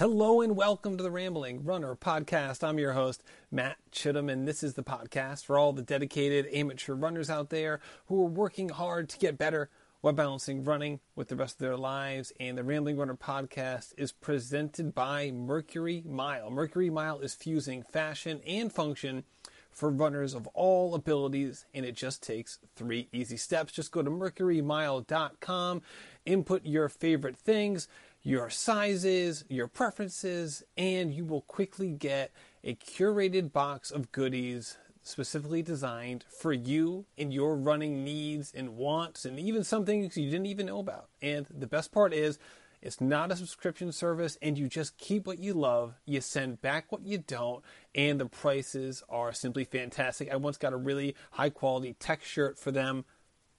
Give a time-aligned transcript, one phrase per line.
[0.00, 2.66] Hello and welcome to the Rambling Runner podcast.
[2.66, 6.94] I'm your host, Matt Chittum, and this is the podcast for all the dedicated amateur
[6.94, 9.68] runners out there who are working hard to get better
[10.00, 12.32] while balancing running with the rest of their lives.
[12.40, 16.50] And the Rambling Runner podcast is presented by Mercury Mile.
[16.50, 19.24] Mercury Mile is fusing fashion and function
[19.70, 23.70] for runners of all abilities, and it just takes three easy steps.
[23.70, 25.82] Just go to mercurymile.com,
[26.24, 27.86] input your favorite things
[28.22, 35.62] your sizes, your preferences, and you will quickly get a curated box of goodies specifically
[35.62, 40.46] designed for you and your running needs and wants, and even some things you didn't
[40.46, 41.08] even know about.
[41.22, 42.38] And the best part is,
[42.82, 45.94] it's not a subscription service, and you just keep what you love.
[46.06, 47.62] You send back what you don't,
[47.94, 50.30] and the prices are simply fantastic.
[50.30, 53.04] I once got a really high quality tech shirt for them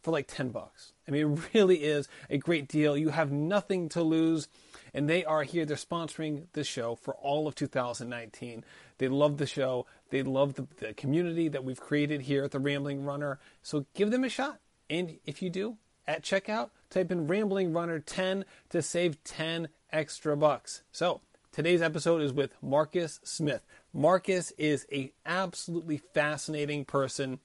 [0.02, 0.94] for like 10 bucks.
[1.08, 2.98] I mean, it really is a great deal.
[2.98, 4.48] You have nothing to lose.
[4.94, 5.66] And they are here.
[5.66, 8.66] They're sponsoring the show for all of 2019.
[8.98, 9.86] They love the show.
[10.10, 13.40] They love the, the community that we've created here at the Rambling Runner.
[13.62, 14.60] So give them a shot.
[14.90, 20.36] And if you do, at checkout, type in Rambling Runner 10 to save 10 extra
[20.36, 20.82] bucks.
[20.92, 21.22] So
[21.54, 23.66] today's episode is with Marcus Smith.
[23.94, 27.40] Marcus is a absolutely fascinating person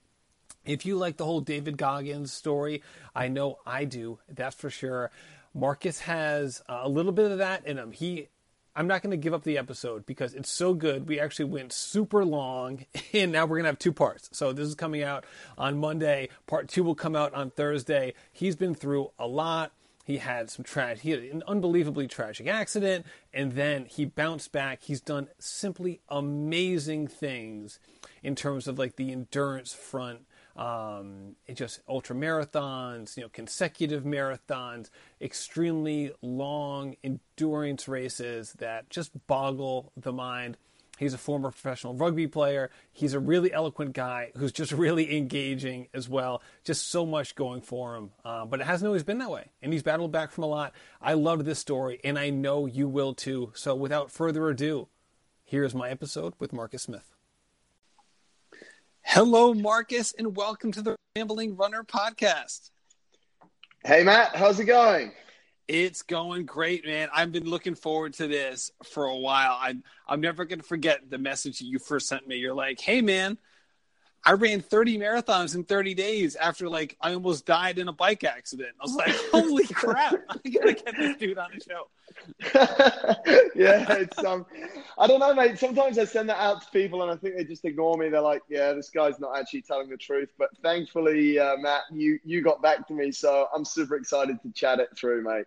[0.67, 2.83] if you like the whole David Goggins story,
[3.15, 5.11] I know I do, that's for sure.
[5.55, 7.93] Marcus has a little bit of that in him.
[7.93, 8.29] He
[8.79, 11.09] I'm not going to give up the episode because it's so good.
[11.09, 14.29] We actually went super long, and now we're going to have two parts.
[14.33, 15.25] So this is coming out
[15.57, 16.29] on Monday.
[16.47, 18.13] Part two will come out on Thursday.
[18.35, 19.73] He's been through a lot.
[20.05, 24.85] He had some tragic, he had an unbelievably tragic accident, and then he bounced back.
[24.85, 27.81] He's done simply amazing things
[28.23, 30.26] in terms of like the endurance front
[30.57, 34.91] um, just ultra marathons, you know, consecutive marathons,
[35.21, 40.57] extremely long endurance races that just boggle the mind.
[40.99, 42.71] He's a former professional rugby player.
[42.91, 46.43] He's a really eloquent guy who's just really engaging as well.
[46.65, 48.11] Just so much going for him.
[48.25, 49.51] Uh, but it hasn't always been that way.
[49.61, 50.73] And he's battled back from a lot.
[51.03, 53.53] I loved this story, and I know you will too.
[53.55, 54.89] So without further ado,
[55.45, 57.16] here's my episode with Marcus Smith.
[59.09, 62.71] Hello, Marcus, and welcome to the Rambling Runner podcast.
[63.85, 65.13] Hey, Matt, how's it going?
[65.69, 67.09] It's going great, man.
[67.15, 69.57] I've been looking forward to this for a while.
[69.61, 72.37] I'm I'm never going to forget the message you first sent me.
[72.37, 73.39] You're like, "Hey, man,
[74.27, 78.25] I ran 30 marathons in 30 days after like I almost died in a bike
[78.25, 78.71] accident.
[78.81, 81.89] I was like, holy crap, I gotta get this dude on the show.
[83.55, 84.45] yeah, it's um
[84.99, 85.61] I don't know, mate.
[85.61, 88.09] Sometimes I send that out to people and I think they just ignore me.
[88.09, 90.31] They're like, Yeah, this guy's not actually telling the truth.
[90.37, 94.51] But thankfully, uh, Matt, you you got back to me, so I'm super excited to
[94.51, 95.47] chat it through, mate.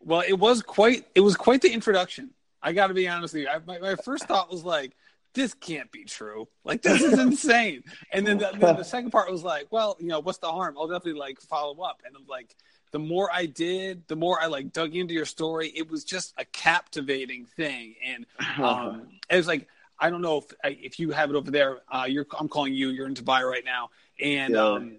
[0.00, 2.30] Well, it was quite it was quite the introduction.
[2.62, 3.48] I gotta be honest with you.
[3.50, 4.96] I, my, my first thought was like
[5.38, 6.48] this can't be true.
[6.64, 7.84] Like this is insane.
[8.12, 10.74] And then the, then the, second part was like, well, you know, what's the harm?
[10.76, 12.02] I'll definitely like follow up.
[12.04, 12.56] And I'm like,
[12.90, 15.68] the more I did, the more I like dug into your story.
[15.68, 18.26] It was just a captivating thing, and
[18.60, 19.68] um, it was like
[20.00, 21.82] I don't know if if you have it over there.
[21.88, 22.88] Uh, you're I'm calling you.
[22.88, 23.90] You're in Dubai right now,
[24.20, 24.60] and yeah.
[24.60, 24.96] um,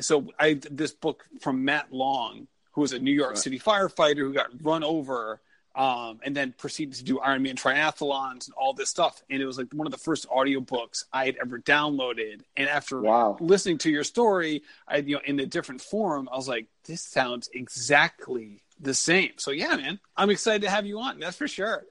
[0.00, 4.32] so I this book from Matt Long, who was a New York City firefighter who
[4.34, 5.40] got run over
[5.74, 9.22] um, and then proceeded to do Ironman triathlons and all this stuff.
[9.28, 12.42] And it was like one of the first audiobooks I had ever downloaded.
[12.56, 13.36] And after wow.
[13.40, 17.02] listening to your story, I you know in a different form, I was like, this
[17.02, 19.32] sounds exactly the same.
[19.36, 21.18] So yeah, man, I'm excited to have you on.
[21.18, 21.84] That's for sure.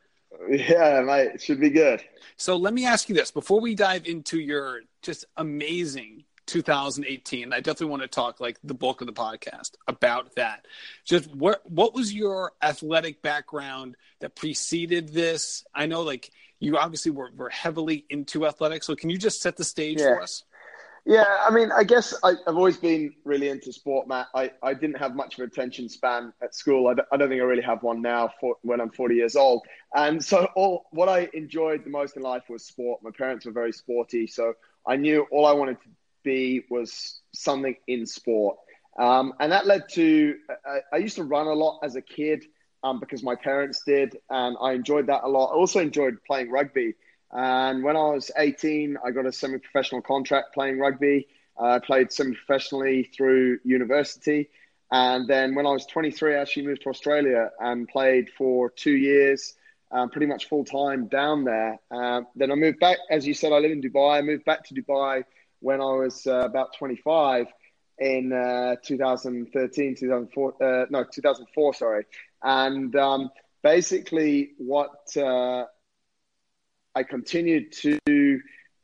[0.50, 2.04] Yeah, mate, should be good.
[2.38, 7.54] So let me ask you this before we dive into your just amazing 2018.
[7.54, 10.66] I definitely want to talk like the bulk of the podcast about that.
[11.06, 15.66] Just what what was your athletic background that preceded this?
[15.74, 19.58] I know like you obviously were, were heavily into athletics, so can you just set
[19.58, 20.16] the stage yeah.
[20.16, 20.44] for us?
[21.06, 24.28] Yeah, I mean, I guess I, have always been really into sport, Matt.
[24.34, 26.88] I, I didn't have much of an attention span at school.
[26.88, 29.64] I don't, don't think I really have one now for, when I'm 40 years old.
[29.94, 33.04] And so, all what I enjoyed the most in life was sport.
[33.04, 34.54] My parents were very sporty, so
[34.88, 35.90] I knew all I wanted to
[36.24, 38.58] be was something in sport.
[38.98, 40.36] Um, and that led to,
[40.66, 42.46] I, I, used to run a lot as a kid
[42.84, 45.48] um, because my parents did, and I enjoyed that a lot.
[45.48, 46.94] I also enjoyed playing rugby.
[47.32, 51.28] And when I was 18, I got a semi professional contract playing rugby.
[51.60, 54.50] Uh, I played semi professionally through university.
[54.92, 58.92] And then when I was 23, I actually moved to Australia and played for two
[58.92, 59.56] years,
[59.92, 61.80] um, pretty much full time down there.
[61.90, 64.20] Um, then I moved back, as you said, I live in Dubai.
[64.20, 65.24] I moved back to Dubai
[65.64, 67.48] when I was uh, about 25
[67.98, 72.06] in uh, 2013, 2004, uh, no, 2004, sorry.
[72.44, 73.32] And um,
[73.64, 75.64] basically what uh,
[76.94, 78.42] I continued to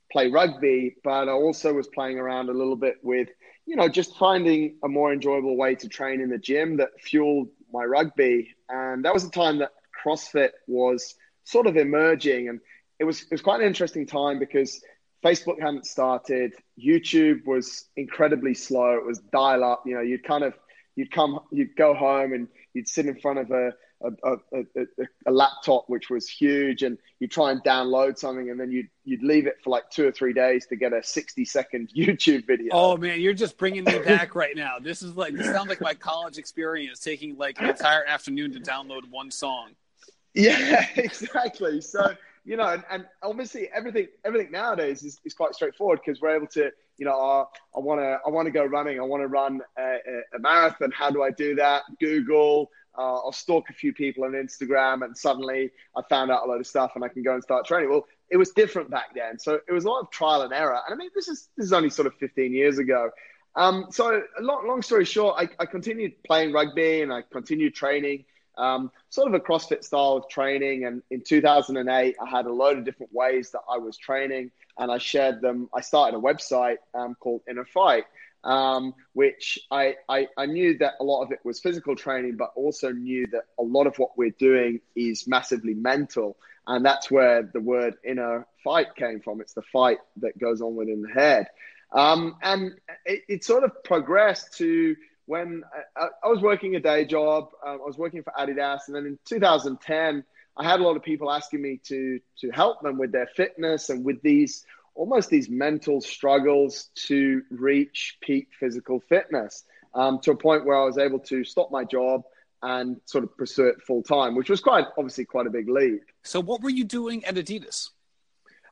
[0.10, 3.28] play rugby, but I also was playing around a little bit with,
[3.66, 7.50] you know, just finding a more enjoyable way to train in the gym that fueled
[7.74, 8.56] my rugby.
[8.70, 9.72] And that was a time that
[10.02, 12.48] CrossFit was sort of emerging.
[12.48, 12.62] And
[13.00, 14.82] it was, it was quite an interesting time because
[15.24, 16.54] Facebook hadn't started.
[16.82, 18.94] YouTube was incredibly slow.
[18.94, 19.84] It was dial up.
[19.86, 20.54] You know, you'd kind of,
[20.96, 24.86] you'd come, you'd go home and you'd sit in front of a, a, a,
[25.28, 29.22] a, laptop which was huge and you'd try and download something and then you'd, you'd
[29.24, 32.70] leave it for like two or three days to get a 60 second youtube video
[32.72, 35.82] oh man you're just bringing me back right now this is like this sounds like
[35.82, 39.72] my college experience taking like an entire afternoon to download one song
[40.34, 42.16] yeah exactly so
[42.46, 46.48] you know and, and obviously everything everything nowadays is, is quite straightforward because we're able
[46.48, 49.00] to you know, I want to, I want to go running.
[49.00, 49.98] I want to run a,
[50.36, 50.92] a, marathon.
[50.92, 51.84] How do I do that?
[52.00, 56.50] Google, uh, I'll stalk a few people on Instagram, and suddenly I found out a
[56.50, 57.90] load of stuff, and I can go and start training.
[57.90, 60.78] Well, it was different back then, so it was a lot of trial and error.
[60.86, 63.10] And I mean, this is this is only sort of 15 years ago.
[63.56, 68.26] Um, so, long, long story short, I, I, continued playing rugby and I continued training,
[68.60, 70.86] um, sort of a CrossFit style of training.
[70.86, 74.92] And in 2008, I had a load of different ways that I was training, and
[74.92, 75.70] I shared them.
[75.74, 78.06] I started a website um, called Inner Fight
[78.44, 82.52] um, which I, I, I knew that a lot of it was physical training, but
[82.56, 86.38] also knew that a lot of what we're doing is massively mental.
[86.68, 89.42] And that's where the word inner fight came from.
[89.42, 91.48] It's the fight that goes on within the head.
[91.92, 92.74] Um, and
[93.06, 94.96] it, it, sort of progressed to
[95.30, 95.62] when
[95.96, 97.50] I, I was working a day job.
[97.64, 98.80] Um, I was working for Adidas.
[98.88, 100.24] And then in 2010,
[100.58, 103.92] I had a lot of people asking me to, to help them with their fitness
[103.92, 104.66] and with these
[104.96, 110.84] almost these mental struggles to reach peak physical fitness um, to a point where I
[110.84, 112.24] was able to stop my job
[112.64, 116.02] and sort of pursue it full time, which was quite obviously quite a big leap.
[116.24, 117.92] So, what were you doing at Adidas?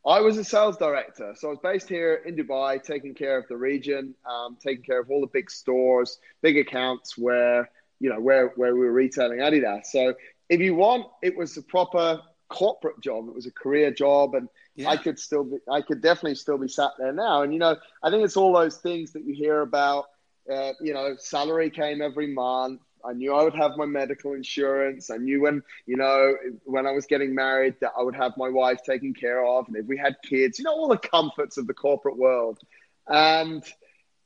[0.08, 1.34] I was a sales director.
[1.36, 5.02] So I was based here in Dubai, taking care of the region, um, taking care
[5.02, 7.70] of all the big stores, big accounts where,
[8.00, 9.88] you know, where, where we were retailing Adidas.
[9.88, 10.14] So
[10.48, 13.28] if you want, it was a proper corporate job.
[13.28, 14.34] It was a career job.
[14.36, 14.88] And yeah.
[14.88, 17.42] I could still be, I could definitely still be sat there now.
[17.42, 20.06] And, you know, I think it's all those things that you hear about,
[20.50, 22.80] uh, you know, salary came every month.
[23.06, 25.10] I knew I would have my medical insurance.
[25.10, 28.50] I knew when, you know, when I was getting married that I would have my
[28.50, 29.68] wife taken care of.
[29.68, 32.60] And if we had kids, you know, all the comforts of the corporate world.
[33.08, 33.64] And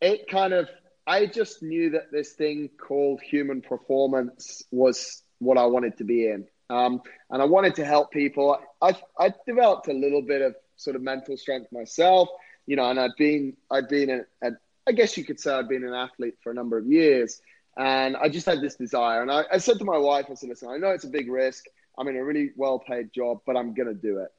[0.01, 0.69] it kind of,
[1.05, 6.27] I just knew that this thing called human performance was what I wanted to be
[6.27, 6.47] in.
[6.69, 8.57] Um, and I wanted to help people.
[8.81, 12.29] I, I developed a little bit of sort of mental strength myself,
[12.65, 14.51] you know, and I'd been, I'd been, a, a,
[14.87, 17.41] I guess you could say I'd been an athlete for a number of years.
[17.77, 19.21] And I just had this desire.
[19.21, 21.29] And I, I said to my wife, I said, listen, I know it's a big
[21.29, 21.65] risk.
[21.97, 24.29] I'm in a really well paid job, but I'm going to do it.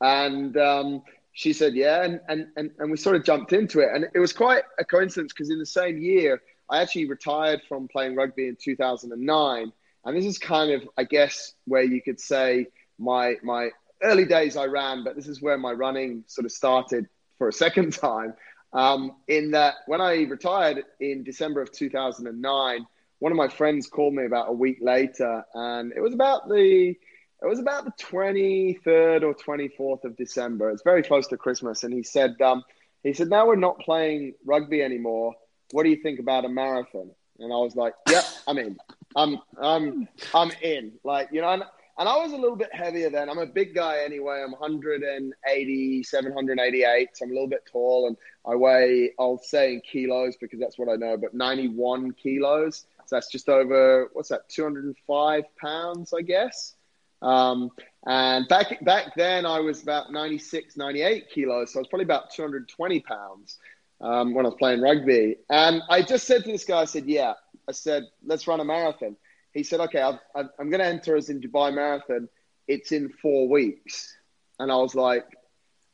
[0.00, 2.02] And um, she said, yeah.
[2.02, 3.88] And, and, and, and we sort of jumped into it.
[3.92, 7.88] And it was quite a coincidence because in the same year, I actually retired from
[7.88, 9.72] playing rugby in 2009
[10.04, 12.66] and this is kind of, I guess, where you could say
[12.98, 13.70] my my
[14.02, 17.52] early days I ran, but this is where my running sort of started for a
[17.52, 18.34] second time.
[18.74, 22.86] Um, in that, when I retired in December of 2009,
[23.20, 26.94] one of my friends called me about a week later, and it was about the
[27.42, 30.70] it was about the 23rd or 24th of December.
[30.70, 32.64] It's very close to Christmas, and he said, um,
[33.02, 35.34] he said, now we're not playing rugby anymore.
[35.72, 37.10] What do you think about a marathon?
[37.38, 38.78] And I was like, yep, I'm in.
[39.16, 40.92] I'm I'm I'm in.
[41.04, 41.62] Like you know,
[41.98, 43.28] and I was a little bit heavier then.
[43.28, 44.42] I'm a big guy anyway.
[44.44, 47.08] I'm 180, 788.
[47.16, 50.78] So I'm a little bit tall, and I weigh I'll say in kilos because that's
[50.78, 52.86] what I know, but 91 kilos.
[53.06, 54.48] So that's just over what's that?
[54.48, 56.74] 205 pounds, I guess.
[57.22, 57.70] Um,
[58.06, 61.72] and back back then, I was about 96, 98 kilos.
[61.72, 63.58] So I was probably about 220 pounds
[64.00, 65.36] um, when I was playing rugby.
[65.48, 67.34] And I just said to this guy, I said, "Yeah."
[67.68, 69.16] I said, let's run a marathon.
[69.54, 72.28] He said, okay, i am going to enter us in Dubai Marathon.
[72.66, 74.14] It's in four weeks.
[74.58, 75.24] And I was like,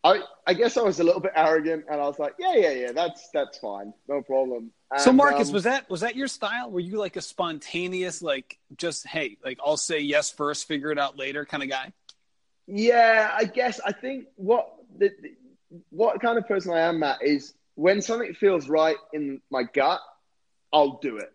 [0.02, 2.71] I, I guess I was a little bit arrogant, and I was like, yeah, yeah,
[2.71, 4.71] yeah, that's that's fine, no problem.
[4.90, 6.71] And, so Marcus, um, was that was that your style?
[6.71, 10.99] Were you like a spontaneous, like just hey, like I'll say yes first, figure it
[10.99, 11.93] out later kind of guy?
[12.67, 15.11] Yeah, I guess I think what the,
[15.90, 20.00] what kind of person I am, Matt, is when something feels right in my gut,
[20.73, 21.33] I'll do it.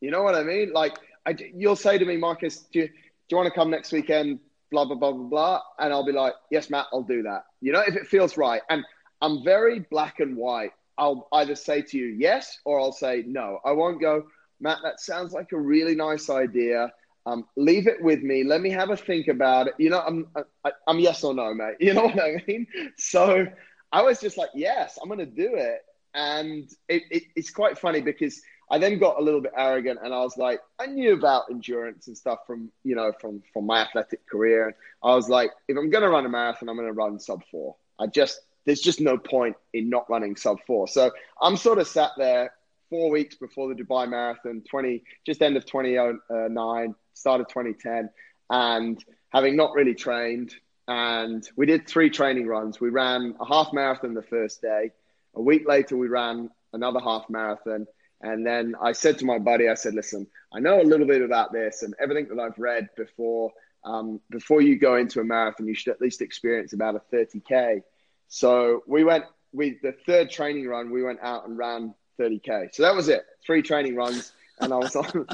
[0.00, 0.72] You know what I mean?
[0.72, 2.94] Like, I, you'll say to me, Marcus, do you, do
[3.30, 4.40] you want to come next weekend?
[4.70, 5.60] Blah, blah, blah, blah, blah.
[5.78, 7.44] And I'll be like, yes, Matt, I'll do that.
[7.60, 8.62] You know, if it feels right.
[8.68, 8.84] And
[9.20, 10.72] I'm very black and white.
[10.98, 13.58] I'll either say to you yes or I'll say no.
[13.64, 14.24] I won't go,
[14.60, 16.92] Matt, that sounds like a really nice idea.
[17.26, 18.44] Um, leave it with me.
[18.44, 19.74] Let me have a think about it.
[19.78, 20.26] You know, I'm
[20.64, 21.76] I, I'm yes or no, mate.
[21.80, 22.66] You know what I mean?
[22.98, 23.46] So
[23.92, 25.80] I was just like, yes, I'm going to do it.
[26.14, 28.40] And it, it, it's quite funny because
[28.70, 32.08] I then got a little bit arrogant and I was like, I knew about endurance
[32.08, 34.66] and stuff from, you know, from, from my athletic career.
[34.66, 37.18] And I was like, if I'm going to run a marathon, I'm going to run
[37.18, 37.76] sub four.
[37.98, 40.88] I just, there's just no point in not running sub four.
[40.88, 42.52] So I'm sort of sat there
[42.90, 48.08] four weeks before the Dubai Marathon, 20, just end of 2009, uh, start of 2010,
[48.50, 50.54] and having not really trained.
[50.86, 52.80] And we did three training runs.
[52.80, 54.90] We ran a half marathon the first day.
[55.34, 57.86] A week later, we ran another half marathon.
[58.24, 61.20] And then I said to my buddy, I said, listen, I know a little bit
[61.20, 63.52] about this and everything that I've read before.
[63.84, 67.82] Um, before you go into a marathon, you should at least experience about a 30K.
[68.28, 72.74] So we went, we, the third training run, we went out and ran 30K.
[72.74, 73.26] So that was it.
[73.44, 74.32] Three training runs.
[74.58, 75.26] And I was on,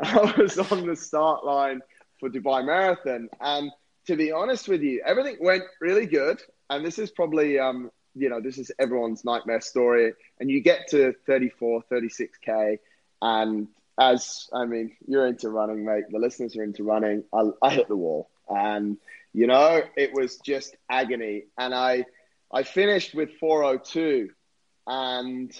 [0.00, 1.82] I was on the start line
[2.18, 3.28] for Dubai Marathon.
[3.42, 3.70] And
[4.06, 6.40] to be honest with you, everything went really good.
[6.70, 10.12] And this is probably, um, you know, this is everyone's nightmare story.
[10.40, 12.78] And you get to 34, 36K.
[13.22, 16.04] And as, I mean, you're into running, mate.
[16.10, 17.24] The listeners are into running.
[17.32, 18.30] I, I hit the wall.
[18.48, 18.96] And,
[19.32, 21.44] you know, it was just agony.
[21.56, 22.04] And I,
[22.52, 24.30] I finished with 402.
[24.86, 25.52] And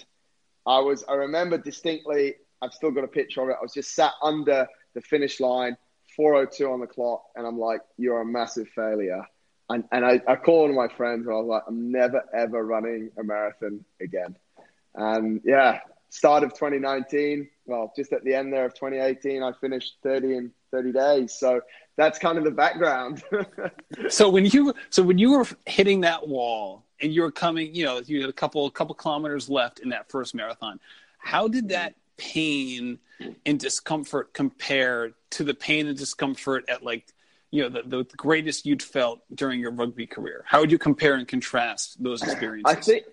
[0.67, 3.57] I was, I remember distinctly, I've still got a picture of it.
[3.59, 5.77] I was just sat under the finish line,
[6.17, 7.25] 402 on the clock.
[7.37, 9.23] And I'm like, you're a massive failure.
[9.71, 12.25] And, and I, I called one of my friends and I was like, I'm never,
[12.35, 14.37] ever running a marathon again.
[14.95, 19.97] And yeah, start of 2019, well, just at the end there of 2018, I finished
[20.03, 21.35] 30 in 30 days.
[21.35, 21.61] So
[21.97, 23.23] that's kind of the background.
[24.09, 27.85] so when you, so when you were hitting that wall and you were coming, you
[27.85, 30.81] know, you had a couple, a couple kilometers left in that first marathon,
[31.19, 31.73] how did mm-hmm.
[31.73, 32.99] that pain
[33.47, 37.07] and discomfort compare to the pain and discomfort at like
[37.51, 40.45] you know the, the greatest you'd felt during your rugby career?
[40.47, 42.77] How would you compare and contrast those experiences?
[42.77, 43.05] i think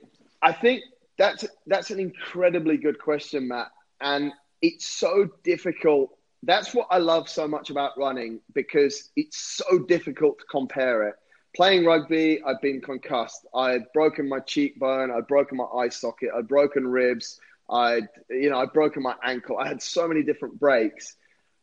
[0.42, 0.84] i think
[1.18, 3.68] that's that's an incredibly good question matt.
[4.02, 6.18] And it's so difficult.
[6.44, 11.16] That's what i love so much about running because it's so difficult to compare it.
[11.56, 13.46] Playing rugby i've been concussed.
[13.54, 15.12] I'd broken my cheekbone.
[15.12, 16.30] I'd broken my eye socket.
[16.36, 17.40] I'd broken ribs.
[17.70, 19.58] I'd you know i'd broken my ankle.
[19.58, 21.16] I had so many different breaks.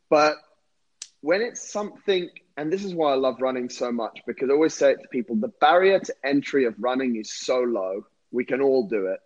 [0.09, 0.37] But
[1.23, 4.75] when it's something, and this is why I love running so much, because I always
[4.75, 8.07] say it to people the barrier to entry of running is so low.
[8.31, 9.21] We can all do it.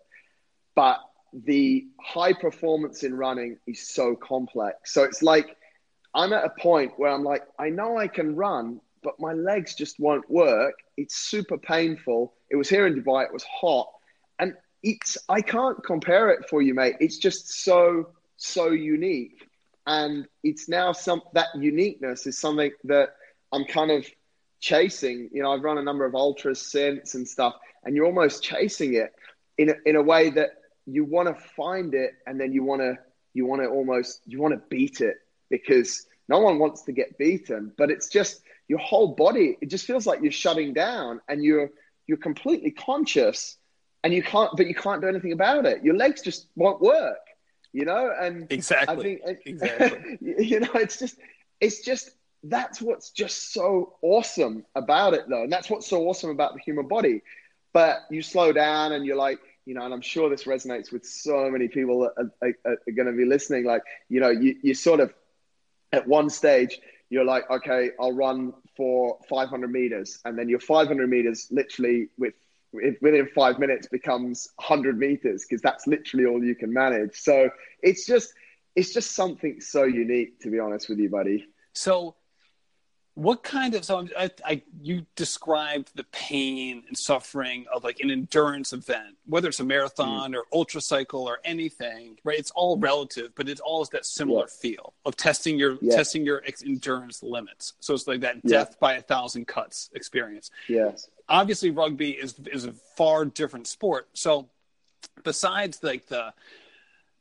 [0.75, 0.99] But
[1.33, 4.93] the high performance in running is so complex.
[4.93, 5.55] So it's like
[6.13, 9.75] I'm at a point where I'm like, I know I can run, but my legs
[9.75, 10.75] just won't work.
[10.95, 12.33] It's super painful.
[12.49, 13.89] It was here in Dubai, it was hot.
[14.39, 14.53] And
[14.83, 16.95] it's I can't compare it for you, mate.
[16.99, 19.46] It's just so, so unique
[19.87, 23.15] and it's now some that uniqueness is something that
[23.53, 24.05] I'm kind of
[24.59, 25.29] chasing.
[25.31, 28.95] You know, I've run a number of ultras since and stuff, and you're almost chasing
[28.95, 29.13] it
[29.57, 30.49] in a, in a way that
[30.85, 32.97] you want to find it, and then you want to
[33.33, 35.15] you want to almost you want to beat it
[35.49, 39.57] because no one wants to get beaten, but it's just your whole body.
[39.61, 41.69] It just feels like you're shutting down, and you're
[42.07, 43.55] you're completely conscious,
[44.03, 45.81] and you can't, but you can't do anything about it.
[45.81, 47.26] Your legs just won't work
[47.73, 48.11] you know?
[48.19, 49.19] And exactly.
[49.23, 50.17] I think, exactly.
[50.45, 51.17] you know it's just
[51.59, 52.11] it's just
[52.43, 55.43] that's what's just so awesome about it though.
[55.43, 57.21] And that's what's so awesome about the human body.
[57.73, 61.05] But you slow down and you're like you know and i'm sure this resonates with
[61.05, 63.65] so many people that are, are, are going to be listening.
[63.65, 65.13] Like you know you, you sort of
[65.93, 70.19] at one stage you're like okay i'll run for 500 meters.
[70.23, 72.35] And then you're 500 meters literally with
[72.73, 77.15] within five minutes becomes 100 meters because that's literally all you can manage.
[77.15, 77.49] So
[77.81, 78.33] it's just
[78.75, 81.47] it's just something so unique, to be honest with you, buddy.
[81.73, 82.15] So,
[83.17, 88.11] what kind of so I, I you described the pain and suffering of like an
[88.11, 90.35] endurance event, whether it's a marathon mm.
[90.35, 92.37] or ultra cycle or anything, right?
[92.37, 94.61] It's all relative, but it all is that similar yeah.
[94.61, 95.95] feel of testing your yeah.
[95.95, 97.73] testing your endurance limits.
[97.79, 98.77] So it's like that death yeah.
[98.79, 100.51] by a thousand cuts experience.
[100.67, 104.07] Yes obviously rugby is is a far different sport.
[104.13, 104.49] So
[105.23, 106.33] besides like the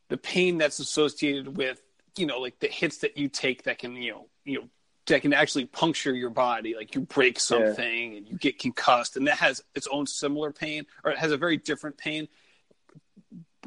[0.08, 1.82] the pain that's associated with
[2.16, 4.68] you know like the hits that you take that can you know you know
[5.06, 8.18] that can actually puncture your body like you break something yeah.
[8.18, 11.36] and you get concussed and that has its own similar pain or it has a
[11.36, 12.28] very different pain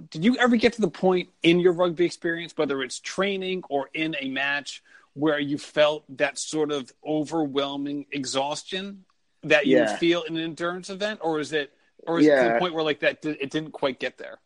[0.09, 3.89] did you ever get to the point in your rugby experience whether it's training or
[3.93, 4.81] in a match
[5.13, 9.03] where you felt that sort of overwhelming exhaustion
[9.43, 9.91] that you yeah.
[9.91, 11.71] would feel in an endurance event, or is it,
[12.07, 12.41] or is yeah.
[12.41, 14.39] it to the point where like that it didn't quite get there?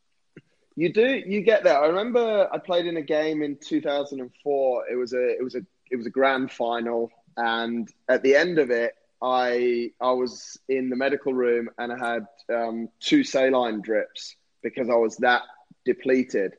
[0.75, 1.79] You do, you get there.
[1.79, 4.88] I remember I played in a game in 2004.
[4.89, 5.62] It was a, it was a
[5.92, 10.90] it was a grand final, and at the end of it, I I was in
[10.90, 15.44] the medical room and I had um, two saline drips because I was that
[15.86, 16.54] depleted.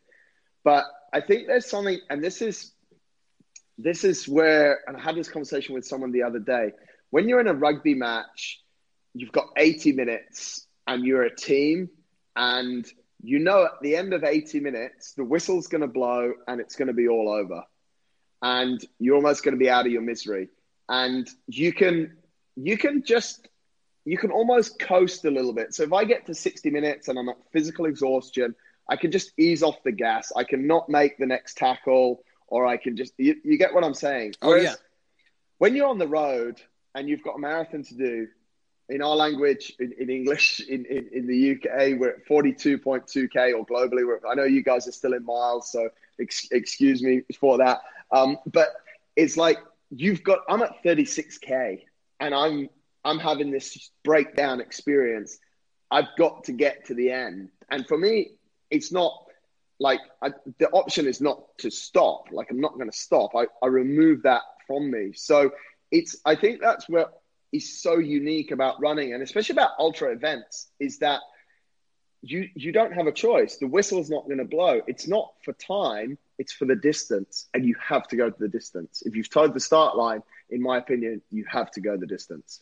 [0.64, 2.72] But I think there's something, and this is
[3.76, 6.72] this is where, and I had this conversation with someone the other day.
[7.10, 8.60] When you're in a rugby match,
[9.14, 11.90] you've got 80 minutes and you're a team,
[12.34, 12.86] and
[13.22, 16.76] you know at the end of 80 minutes, the whistle's going to blow and it's
[16.76, 17.62] going to be all over.
[18.44, 20.50] And you're almost going to be out of your misery.
[20.86, 22.18] And you can,
[22.56, 23.48] you can just,
[24.04, 25.74] you can almost coast a little bit.
[25.74, 28.54] So if I get to 60 minutes and I'm at physical exhaustion,
[28.86, 30.30] I can just ease off the gas.
[30.36, 33.82] I can not make the next tackle, or I can just, you, you get what
[33.82, 34.34] I'm saying?
[34.42, 34.74] Whereas oh, yeah.
[35.56, 36.60] When you're on the road
[36.94, 38.28] and you've got a marathon to do,
[38.88, 43.66] in our language, in, in English, in, in, in, the UK, we're at 42.2K or
[43.66, 44.06] globally.
[44.06, 45.88] We're, I know you guys are still in miles, so
[46.20, 47.80] ex, excuse me for that.
[48.10, 48.68] Um, but
[49.16, 49.58] it's like
[49.90, 51.82] you've got, I'm at 36K
[52.20, 52.68] and I'm,
[53.04, 55.38] I'm having this breakdown experience.
[55.90, 57.50] I've got to get to the end.
[57.70, 58.32] And for me,
[58.70, 59.24] it's not
[59.80, 62.28] like I, the option is not to stop.
[62.32, 63.34] Like I'm not going to stop.
[63.34, 65.12] I, I remove that from me.
[65.14, 65.50] So
[65.90, 67.06] it's, I think that's where
[67.54, 71.20] is so unique about running and especially about ultra events is that
[72.20, 73.58] you you don't have a choice.
[73.58, 74.80] The whistle's not going to blow.
[74.86, 78.48] It's not for time, it's for the distance and you have to go to the
[78.48, 79.02] distance.
[79.06, 82.60] If you've tied the start line, in my opinion, you have to go the distance.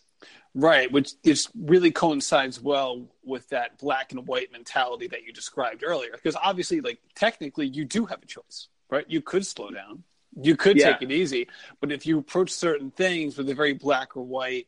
[0.55, 5.83] Right, which is really coincides well with that black and white mentality that you described
[5.85, 6.13] earlier.
[6.13, 9.07] Because obviously, like technically, you do have a choice, right?
[9.09, 10.05] You could slow down,
[10.41, 10.93] you could yeah.
[10.93, 11.49] take it easy,
[11.81, 14.67] but if you approach certain things with a very black or white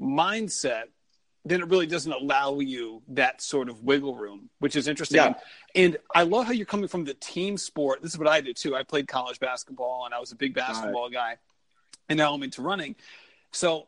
[0.00, 0.84] mindset,
[1.44, 5.18] then it really doesn't allow you that sort of wiggle room, which is interesting.
[5.18, 5.34] Yeah.
[5.74, 8.02] And I love how you're coming from the team sport.
[8.02, 8.74] This is what I did too.
[8.74, 11.36] I played college basketball and I was a big basketball guy,
[12.08, 12.96] and now I'm into running.
[13.52, 13.86] So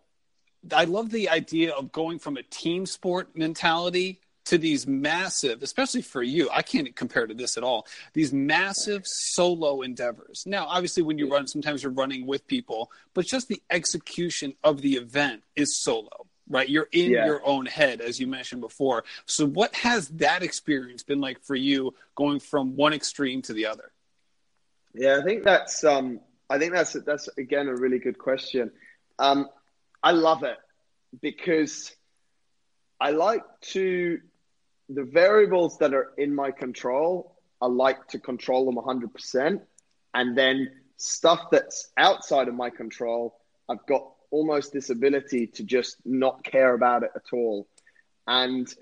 [0.72, 6.00] I love the idea of going from a team sport mentality to these massive, especially
[6.00, 7.86] for you, I can't compare to this at all.
[8.14, 10.44] These massive solo endeavors.
[10.46, 14.80] Now, obviously, when you run, sometimes you're running with people, but just the execution of
[14.80, 16.66] the event is solo, right?
[16.66, 17.26] You're in yeah.
[17.26, 19.04] your own head, as you mentioned before.
[19.26, 23.66] So, what has that experience been like for you, going from one extreme to the
[23.66, 23.92] other?
[24.94, 28.70] Yeah, I think that's um, I think that's that's again a really good question.
[29.18, 29.50] Um,
[30.02, 30.56] I love it
[31.20, 31.92] because
[32.98, 34.20] I like to
[34.88, 37.36] the variables that are in my control.
[37.60, 39.60] I like to control them 100%.
[40.14, 45.96] And then stuff that's outside of my control, I've got almost this ability to just
[46.04, 47.68] not care about it at all.
[48.26, 48.72] And,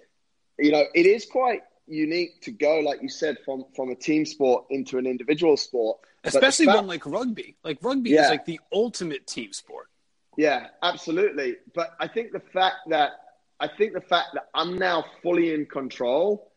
[0.58, 4.26] you know, it is quite unique to go, like you said, from, from a team
[4.26, 5.98] sport into an individual sport.
[6.24, 7.56] Especially fact, one like rugby.
[7.62, 8.24] Like rugby yeah.
[8.24, 9.88] is like the ultimate team sport.
[10.36, 11.56] Yeah, absolutely.
[11.74, 13.12] But I think the fact that
[13.58, 16.52] I think the fact that I'm now fully in control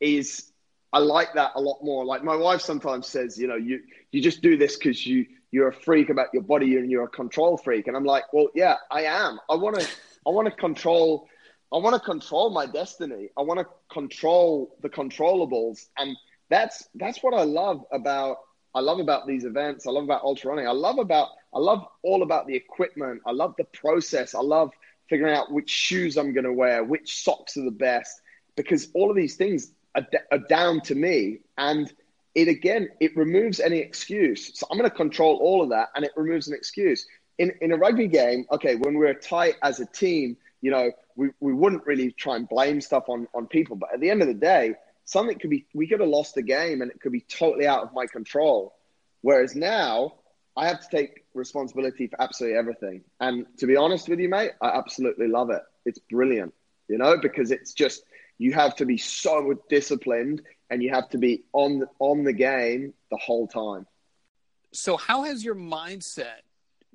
[0.00, 0.52] is
[0.92, 2.04] I like that a lot more.
[2.04, 5.68] Like my wife sometimes says, you know, you you just do this because you you're
[5.68, 7.86] a freak about your body and you're a control freak.
[7.86, 9.38] And I'm like, well, yeah, I am.
[9.48, 9.86] I want to
[10.26, 11.28] I want to control
[11.72, 13.30] I want to control my destiny.
[13.38, 16.16] I want to control the controllables, and
[16.50, 18.38] that's that's what I love about
[18.74, 19.86] I love about these events.
[19.86, 20.66] I love about ultra running.
[20.66, 23.22] I love about I love all about the equipment.
[23.26, 24.34] I love the process.
[24.34, 24.72] I love
[25.12, 28.22] figuring out which shoes I'm going to wear, which socks are the best,
[28.56, 31.40] because all of these things are, are down to me.
[31.58, 31.92] And
[32.34, 34.58] it again, it removes any excuse.
[34.58, 37.04] So I'm going to control all of that, and it removes an excuse.
[37.36, 41.28] In in a rugby game, okay, when we're tight as a team, you know, we,
[41.40, 43.76] we wouldn't really try and blame stuff on on people.
[43.76, 46.42] But at the end of the day, something could be we could have lost the
[46.42, 48.74] game and it could be totally out of my control.
[49.20, 50.14] Whereas now
[50.56, 53.02] I have to take responsibility for absolutely everything.
[53.20, 55.62] And to be honest with you, mate, I absolutely love it.
[55.84, 56.54] It's brilliant,
[56.88, 58.02] you know, because it's just
[58.38, 62.94] you have to be so disciplined and you have to be on on the game
[63.10, 63.86] the whole time.
[64.72, 66.40] So, how has your mindset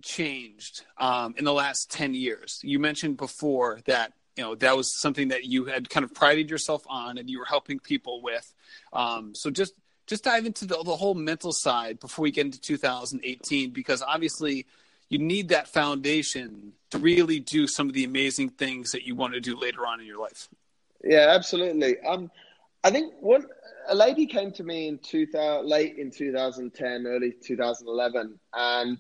[0.02, 2.60] changed um, in the last ten years?
[2.64, 6.50] You mentioned before that you know that was something that you had kind of prided
[6.50, 8.54] yourself on and you were helping people with.
[8.94, 9.74] Um, so, just
[10.08, 14.66] just dive into the, the whole mental side before we get into 2018 because obviously
[15.10, 19.34] you need that foundation to really do some of the amazing things that you want
[19.34, 20.50] to do later on in your life.
[21.04, 22.00] Yeah, absolutely.
[22.00, 22.32] Um,
[22.84, 23.46] I think one
[23.90, 28.98] a lady came to me in 2000, late in 2010, early 2011, and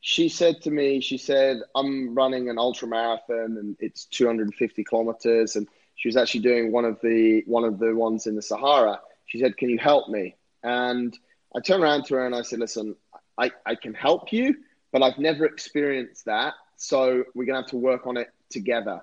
[0.00, 5.56] she said to me, she said, "I'm running an ultra marathon, and it's 250 kilometers."
[5.56, 9.00] And she was actually doing one of the one of the ones in the Sahara.
[9.26, 11.16] She said, "Can you help me?" And
[11.54, 12.96] I turned around to her and I said, listen,
[13.38, 14.56] I, I can help you,
[14.92, 16.54] but I've never experienced that.
[16.76, 19.00] So we're going to have to work on it together.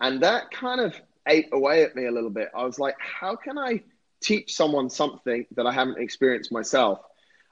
[0.00, 0.94] And that kind of
[1.26, 2.48] ate away at me a little bit.
[2.56, 3.82] I was like, how can I
[4.20, 7.00] teach someone something that I haven't experienced myself?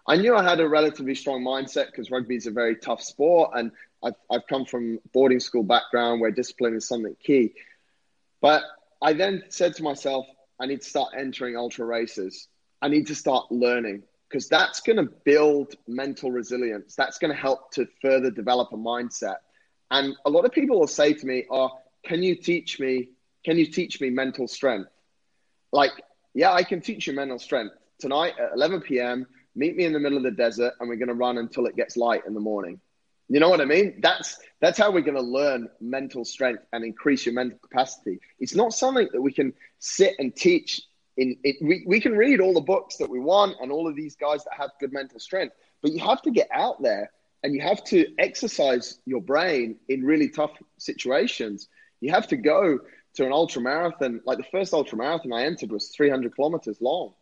[0.09, 3.51] I knew I had a relatively strong mindset because rugby is a very tough sport.
[3.55, 3.73] And
[4.05, 7.55] I've, I've come from boarding school background where discipline is something key.
[8.41, 8.63] But
[9.03, 10.27] I then said to myself,
[10.61, 12.49] I need to start entering ultra races.
[12.83, 16.95] I need to start learning because that's going to build mental resilience.
[16.95, 19.37] That's going to help to further develop a mindset.
[19.91, 21.71] And a lot of people will say to me, "Oh,
[22.05, 23.11] can you teach me?
[23.45, 24.91] Can you teach me mental strength?"
[25.73, 25.93] Like,
[26.35, 29.27] yeah, I can teach you mental strength tonight at 11 p.m.
[29.55, 31.77] Meet me in the middle of the desert, and we're going to run until it
[31.77, 32.81] gets light in the morning.
[33.29, 34.01] You know what I mean?
[34.03, 38.21] That's that's how we're going to learn mental strength and increase your mental capacity.
[38.39, 40.83] It's not something that we can sit and teach.
[41.17, 43.97] In it, we we can read all the books that we want and all of
[43.97, 47.11] these guys that have good mental strength, but you have to get out there
[47.43, 51.69] and you have to exercise your brain in really tough situations.
[52.01, 52.81] You have to go
[53.15, 54.21] to an ultra marathon.
[54.27, 57.15] Like the first ultra marathon I entered was 300 kilometers long,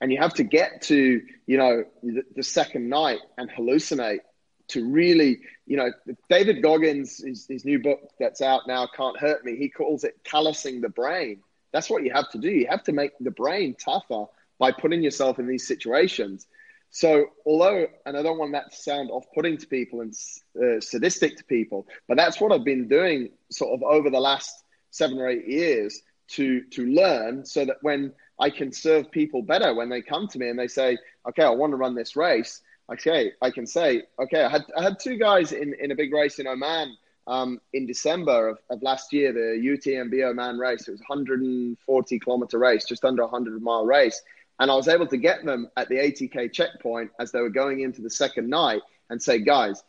[0.00, 4.20] and you have to get to you know the, the second night and hallucinate
[4.68, 5.92] to really, you know,
[6.28, 10.18] David Goggins, his, his new book that's out now, Can't Hurt Me, he calls it
[10.24, 11.42] callousing the brain.
[11.76, 12.48] That's what you have to do.
[12.48, 14.24] You have to make the brain tougher
[14.58, 16.46] by putting yourself in these situations.
[16.88, 20.14] So, although, and I don't want that to sound off putting to people and
[20.58, 24.64] uh, sadistic to people, but that's what I've been doing sort of over the last
[24.90, 29.74] seven or eight years to, to learn so that when I can serve people better,
[29.74, 30.96] when they come to me and they say,
[31.28, 34.82] okay, I want to run this race, okay, I can say, okay, I had I
[34.82, 38.82] had two guys in, in a big race in Oman um, in December of, of
[38.82, 40.86] last year, the UTMB Oman race.
[40.86, 44.20] It was 140 kilometer race, just under 100 mile race.
[44.58, 47.80] And I was able to get them at the ATK checkpoint as they were going
[47.80, 49.82] into the second night and say, guys,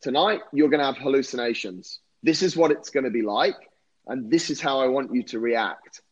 [0.00, 1.98] tonight you're going to have hallucinations.
[2.22, 3.56] This is what it's going to be like.
[4.06, 6.02] And this is how I want you to react.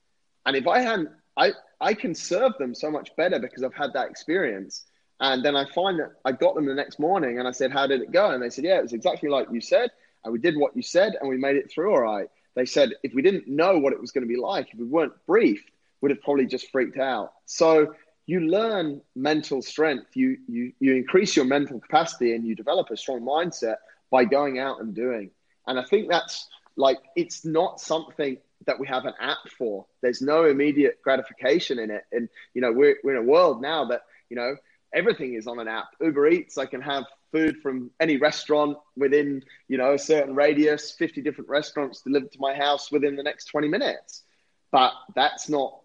[0.47, 3.93] And if I hadn't, I, I can serve them so much better because I've had
[3.95, 4.85] that experience.
[5.21, 7.87] And then I find that I got them the next morning and I said, How
[7.87, 8.31] did it go?
[8.31, 9.91] And they said, Yeah, it was exactly like you said.
[10.25, 12.29] And we did what you said and we made it through all right.
[12.55, 14.87] They said, If we didn't know what it was going to be like, if we
[14.87, 17.33] weren't briefed, would have probably just freaked out.
[17.47, 17.95] So
[18.27, 22.97] you learn mental strength, you, you, you increase your mental capacity and you develop a
[22.97, 23.77] strong mindset
[24.11, 25.31] by going out and doing.
[25.67, 29.87] And I think that's like, it's not something that we have an app for.
[30.03, 32.05] There's no immediate gratification in it.
[32.13, 34.57] And, you know, we're, we're in a world now that, you know,
[34.95, 35.89] everything is on an app.
[36.01, 40.93] Uber Eats, I can have food from any restaurant within, you know, a certain radius,
[40.93, 44.23] 50 different restaurants delivered to my house within the next 20 minutes.
[44.71, 45.81] But that's not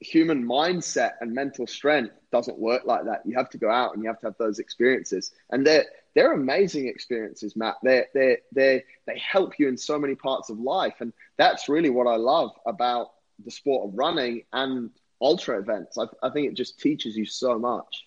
[0.00, 3.22] human mindset and mental strength doesn't work like that.
[3.24, 5.32] You have to go out and you have to have those experiences.
[5.50, 7.76] And they're they're amazing experiences, Matt.
[7.82, 10.94] They they they they help you in so many parts of life.
[11.00, 13.12] And that's really what I love about
[13.44, 14.90] the sport of running and
[15.20, 15.98] ultra events.
[15.98, 18.04] I, I think it just teaches you so much.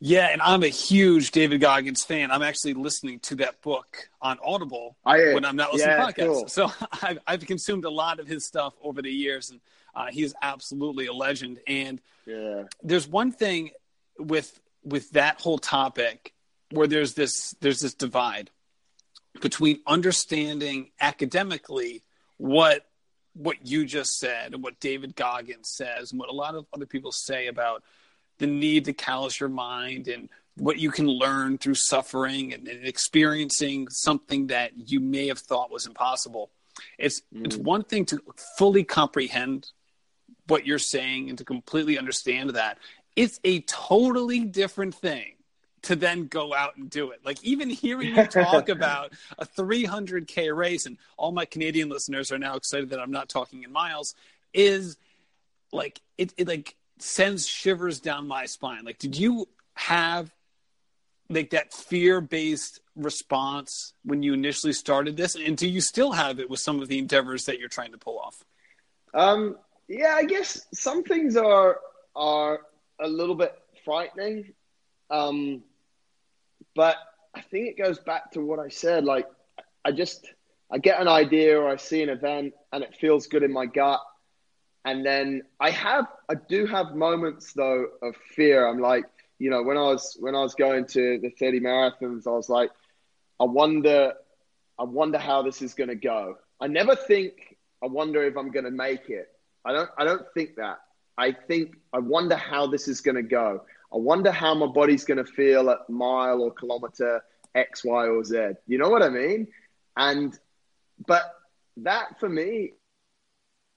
[0.00, 2.30] Yeah, and I'm a huge David Goggins fan.
[2.30, 6.12] I'm actually listening to that book on Audible I, when I'm not listening yeah, to
[6.12, 6.26] podcasts.
[6.26, 6.44] Cool.
[6.48, 9.60] So I've, I've, consumed a lot of his stuff over the years, and
[9.94, 11.60] uh, he is absolutely a legend.
[11.66, 12.64] And yeah.
[12.82, 13.70] there's one thing
[14.18, 16.34] with with that whole topic
[16.70, 18.50] where there's this there's this divide
[19.40, 22.02] between understanding academically
[22.36, 22.86] what
[23.34, 26.86] what you just said and what David Goggins says and what a lot of other
[26.86, 27.82] people say about
[28.38, 32.86] the need to callous your mind and what you can learn through suffering and, and
[32.86, 36.50] experiencing something that you may have thought was impossible.
[36.98, 37.44] It's mm.
[37.44, 38.20] it's one thing to
[38.58, 39.70] fully comprehend
[40.46, 42.78] what you're saying and to completely understand that.
[43.16, 45.34] It's a totally different thing
[45.82, 47.20] to then go out and do it.
[47.24, 52.38] Like even hearing you talk about a 300k race, and all my Canadian listeners are
[52.38, 54.14] now excited that I'm not talking in miles.
[54.52, 54.96] Is
[55.72, 58.84] like it, it like sends shivers down my spine.
[58.84, 60.32] Like, did you have
[61.30, 66.38] like that fear based response when you initially started this, and do you still have
[66.38, 68.44] it with some of the endeavors that you're trying to pull off?
[69.12, 69.56] Um,
[69.88, 71.80] yeah, I guess some things are
[72.14, 72.60] are
[73.00, 73.54] a little bit
[73.84, 74.52] frightening,
[75.10, 75.62] um,
[76.74, 76.96] but
[77.34, 79.04] I think it goes back to what I said.
[79.04, 79.26] Like,
[79.84, 80.26] I just
[80.70, 83.66] I get an idea or I see an event and it feels good in my
[83.66, 84.00] gut,
[84.84, 88.66] and then I have, I do have moments though of fear.
[88.66, 89.04] I'm like,
[89.38, 92.48] you know, when I was when I was going to the 30 marathons, I was
[92.48, 92.70] like,
[93.40, 94.12] I wonder,
[94.78, 96.36] I wonder how this is going to go.
[96.60, 99.28] I never think, I wonder if I'm going to make it.
[99.64, 100.78] I don't, I don't think that.
[101.16, 103.62] I think, I wonder how this is going to go.
[103.92, 107.22] I wonder how my body's going to feel at mile or kilometer
[107.54, 108.52] X, Y, or Z.
[108.66, 109.48] You know what I mean?
[109.96, 110.36] And
[111.06, 111.22] but
[111.78, 112.72] that for me,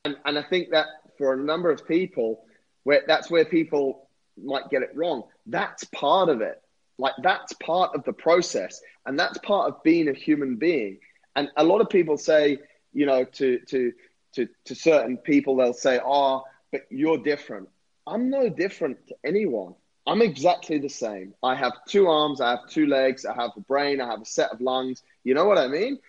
[0.08, 2.46] and, and I think that for a number of people,
[2.84, 4.08] where that's where people
[4.41, 5.24] might get it wrong.
[5.46, 6.62] That's part of it.
[6.98, 11.00] Like that's part of the process, and that's part of being a human being.
[11.36, 12.60] And a lot of people say,
[12.93, 13.91] you know, to to
[14.36, 17.67] to to certain people, they'll say, "Oh, but you're different."
[18.08, 19.76] I'm no different to anyone.
[20.08, 21.34] I'm exactly the same.
[21.43, 24.26] I have two arms, I have two legs, I have a brain, I have a
[24.26, 25.04] set of lungs.
[25.26, 26.00] You know what I mean?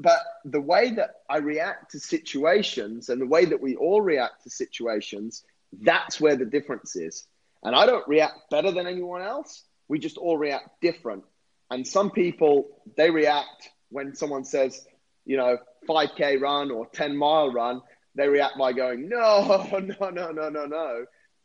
[0.00, 4.44] But the way that I react to situations and the way that we all react
[4.44, 5.44] to situations,
[5.82, 7.26] that's where the difference is.
[7.62, 9.62] And I don't react better than anyone else.
[9.88, 11.24] We just all react different.
[11.70, 14.86] And some people, they react when someone says,
[15.26, 17.82] you know, 5K run or 10 mile run,
[18.14, 19.68] they react by going, no,
[20.00, 21.04] no, no, no, no, no.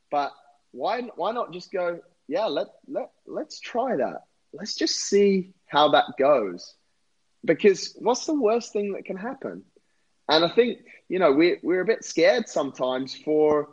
[0.10, 0.32] But
[0.72, 4.22] why why not just go, yeah, let let let's try that.
[4.54, 6.74] Let's just see how that goes.
[7.46, 9.64] Because what's the worst thing that can happen?
[10.28, 13.70] And I think, you know, we we're a bit scared sometimes for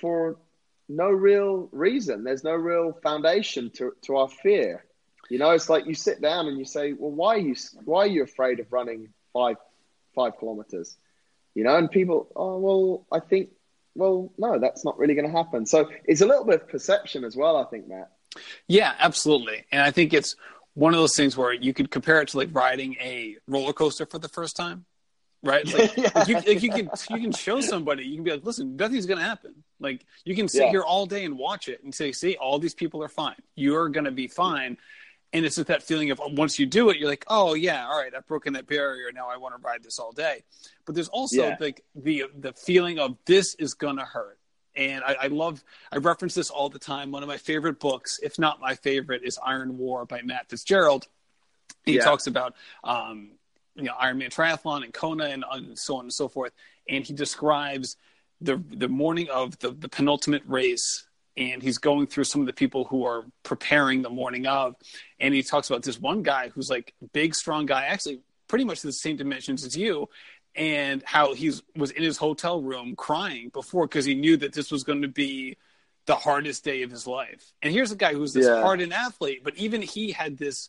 [0.00, 0.38] for
[0.88, 2.24] no real reason.
[2.24, 4.84] There's no real foundation to, to our fear.
[5.28, 8.04] You know, it's like you sit down and you say, "Well, why are you why
[8.04, 9.56] are you afraid of running five
[10.14, 10.96] five kilometers?"
[11.54, 13.50] You know, and people, oh well, I think
[13.94, 15.66] well, no, that's not really going to happen.
[15.66, 18.10] So it's a little bit of perception as well, I think, Matt.
[18.68, 19.64] Yeah, absolutely.
[19.72, 20.36] And I think it's
[20.74, 24.06] one of those things where you could compare it to like riding a roller coaster
[24.06, 24.84] for the first time,
[25.42, 25.66] right?
[25.66, 26.10] Like, yeah.
[26.14, 29.06] like you, like you can you can show somebody, you can be like, listen, nothing's
[29.06, 29.62] going to happen.
[29.78, 30.70] Like you can sit yeah.
[30.70, 33.36] here all day and watch it and say, see, all these people are fine.
[33.54, 34.76] You're going to be fine
[35.32, 37.98] and it's just that feeling of once you do it you're like oh yeah all
[37.98, 40.42] right i've broken that barrier now i want to ride this all day
[40.86, 41.56] but there's also yeah.
[41.60, 44.38] like the the feeling of this is gonna hurt
[44.76, 47.10] and I, I, love i reference this all the time.
[47.10, 51.08] One of my favorite books if not my favorite is iron war by matt fitzgerald.
[51.84, 52.04] He yeah.
[52.04, 52.54] talks about
[52.84, 53.30] um,
[53.74, 56.52] you know ironman triathlon and kona and, and so on and so forth.
[56.88, 57.96] And he describes
[58.40, 61.06] the the morning of the, the penultimate race.
[61.36, 64.74] And he's going through some of the people who are preparing the morning of.
[65.20, 68.82] And he talks about this one guy who's like big strong guy actually pretty much
[68.82, 70.08] the same dimensions as you
[70.54, 74.70] and how he was in his hotel room crying before because he knew that this
[74.70, 75.56] was going to be
[76.06, 78.60] the hardest day of his life and here's a guy who's this yeah.
[78.60, 80.68] hardened athlete but even he had this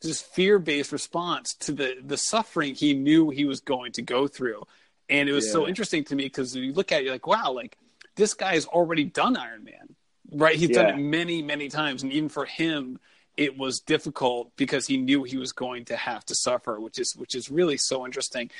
[0.00, 4.62] this fear-based response to the the suffering he knew he was going to go through
[5.10, 5.52] and it was yeah.
[5.52, 7.76] so interesting to me because you look at it you're like wow like
[8.16, 9.94] this guy has already done ironman
[10.32, 10.56] right?
[10.56, 10.82] He's yeah.
[10.82, 12.98] done it many, many times, and even for him,
[13.36, 17.14] it was difficult because he knew he was going to have to suffer, which is
[17.16, 18.50] which is really so interesting.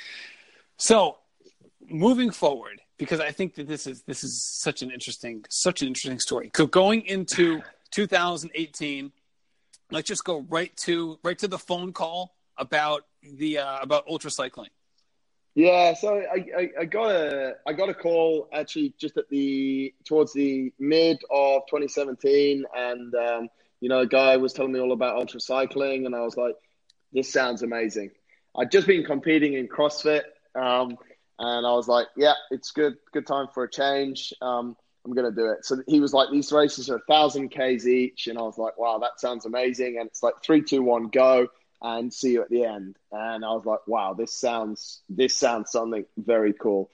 [0.79, 1.17] So,
[1.87, 5.87] moving forward, because I think that this is this is such an interesting such an
[5.89, 6.51] interesting story.
[6.55, 7.61] So going into
[7.91, 9.11] 2018,
[9.91, 14.31] let's just go right to right to the phone call about the uh, about ultra
[14.31, 14.69] cycling.
[15.55, 19.93] Yeah, so I, I, I, got a I got a call actually just at the
[20.07, 23.49] towards the mid of 2017, and um,
[23.81, 26.55] you know, a guy was telling me all about ultra cycling, and I was like,
[27.11, 28.11] this sounds amazing.
[28.55, 30.21] I'd just been competing in CrossFit,
[30.55, 30.97] um,
[31.37, 34.33] and I was like, yeah, it's good good time for a change.
[34.41, 35.65] Um, I'm gonna do it.
[35.65, 38.77] So he was like, these races are a thousand k's each, and I was like,
[38.77, 39.97] wow, that sounds amazing.
[39.99, 41.47] And it's like three, two, one, go
[41.81, 42.97] and see you at the end.
[43.11, 46.89] And I was like, wow, this sounds this sounds something very cool.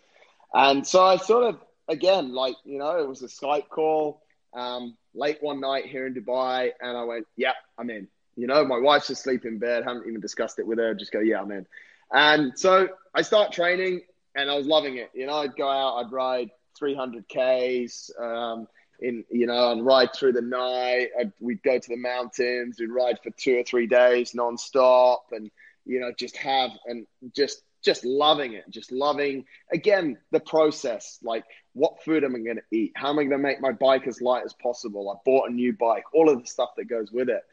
[0.53, 4.21] And so I sort of again, like you know, it was a Skype call
[4.53, 8.07] um, late one night here in Dubai, and I went, yeah, I'm in.
[8.37, 9.83] You know, my wife's asleep in bed.
[9.85, 10.93] Haven't even discussed it with her.
[10.93, 11.65] Just go, yeah, I'm in.
[12.15, 14.01] And so I start training,
[14.35, 15.11] and I was loving it.
[15.13, 16.49] You know, I'd go out, I'd ride
[16.79, 18.09] 300 k's.
[18.19, 18.67] Um,
[19.01, 22.89] in you know and ride through the night I'd, we'd go to the mountains we'd
[22.89, 25.51] ride for two or three days non-stop and
[25.85, 31.43] you know just have and just just loving it just loving again the process like
[31.73, 34.07] what food am i going to eat how am i going to make my bike
[34.07, 37.11] as light as possible i bought a new bike all of the stuff that goes
[37.11, 37.43] with it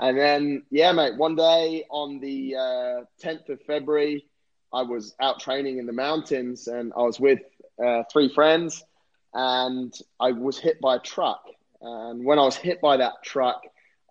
[0.00, 4.24] and then yeah mate one day on the uh, 10th of february
[4.72, 7.40] i was out training in the mountains and i was with
[7.84, 8.84] uh, three friends
[9.34, 11.44] and I was hit by a truck.
[11.80, 13.62] And when I was hit by that truck,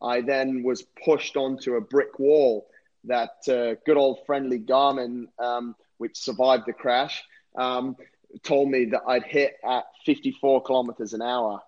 [0.02, 2.68] I then was pushed onto a brick wall
[3.06, 7.24] that uh, good old friendly Garmin, um, which survived the crash,
[7.56, 7.96] um,
[8.44, 11.62] told me that I'd hit at 54 kilometers an hour.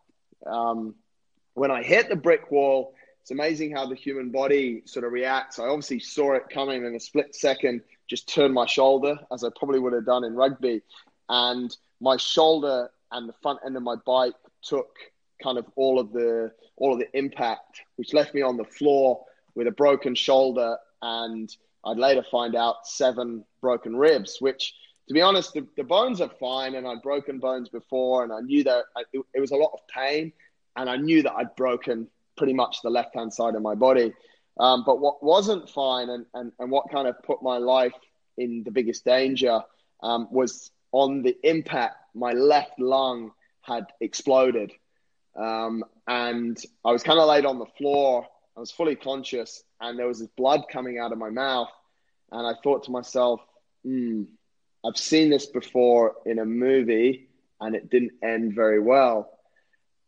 [0.46, 0.96] Um,
[1.54, 5.60] when I hit the brick wall, it's amazing how the human body sort of reacts.
[5.60, 9.50] I obviously saw it coming in a split second, just turned my shoulder, as I
[9.58, 10.82] probably would have done in rugby.
[11.30, 14.90] And my shoulder and the front end of my bike took
[15.42, 19.24] kind of all of the all of the impact, which left me on the floor
[19.54, 21.56] with a broken shoulder and
[21.86, 24.74] I'd later find out seven broken ribs, which
[25.08, 28.40] to be honest, the, the bones are fine, and I'd broken bones before, and I
[28.40, 30.32] knew that I, it, it, was a lot of pain,
[30.76, 32.08] and I knew that I'd broken
[32.42, 34.12] pretty much the left hand side of my body.
[34.60, 37.94] Um, but what wasn't fine, and, and, and what kind of put my life
[38.36, 39.62] in the biggest danger,
[40.02, 44.72] um, was on the impact, my left lung had exploded.
[45.36, 48.26] Um, and I was kind of laid on the floor.
[48.58, 51.70] I was fully conscious, and there was this blood coming out of my mouth.
[52.32, 53.40] And I thought to myself,
[53.86, 54.24] hmm,
[54.84, 57.28] I've seen this before in a movie
[57.60, 59.30] and it didn't end very well.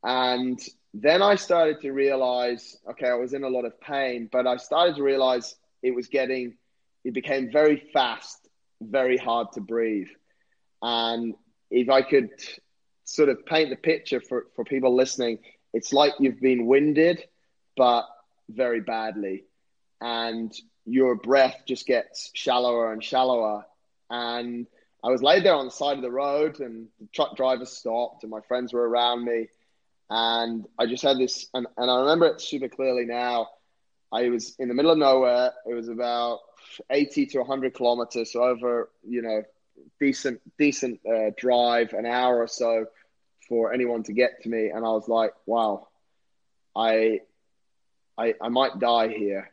[0.04, 0.60] And
[0.94, 4.58] then I started to realize, okay, I was in a lot of pain, but I
[4.58, 6.56] started to realize it was getting,
[7.04, 8.38] it became very fast,
[8.82, 10.10] very hard to breathe.
[10.82, 11.34] And
[11.72, 12.32] if I could
[13.06, 15.40] sort of paint the picture for, for people listening,
[15.74, 17.24] it's like you've been winded,
[17.76, 18.06] but
[18.50, 19.46] very badly.
[20.00, 20.54] And
[20.86, 23.66] your breath just gets shallower and shallower
[24.10, 24.68] and
[25.04, 28.24] I was laid there on the side of the road, and the truck driver stopped,
[28.24, 29.48] and my friends were around me.
[30.10, 33.48] And I just had this, and, and I remember it super clearly now.
[34.12, 35.54] I was in the middle of nowhere.
[35.66, 36.40] It was about
[36.90, 39.44] 80 to 100 kilometers, so over, you know,
[40.00, 42.86] decent, decent uh, drive, an hour or so
[43.50, 44.70] for anyone to get to me.
[44.70, 45.88] And I was like, wow,
[46.76, 47.22] I,
[48.18, 49.50] I, I might die here.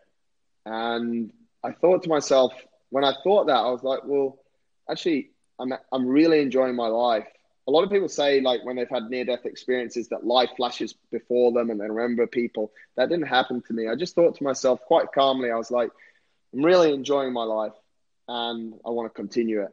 [0.67, 1.33] And
[1.65, 2.53] I thought to myself,
[2.91, 4.39] when I thought that, I was like, well,
[4.91, 7.27] actually, I'm I'm really enjoying my life.
[7.69, 10.95] A lot of people say like when they've had near death experiences that life flashes
[11.13, 12.73] before them and they remember people.
[12.97, 13.89] That didn't happen to me.
[13.89, 15.51] I just thought to myself quite calmly.
[15.51, 15.91] I was like,
[16.53, 17.75] I'm really enjoying my life,
[18.27, 19.73] and I want to continue it.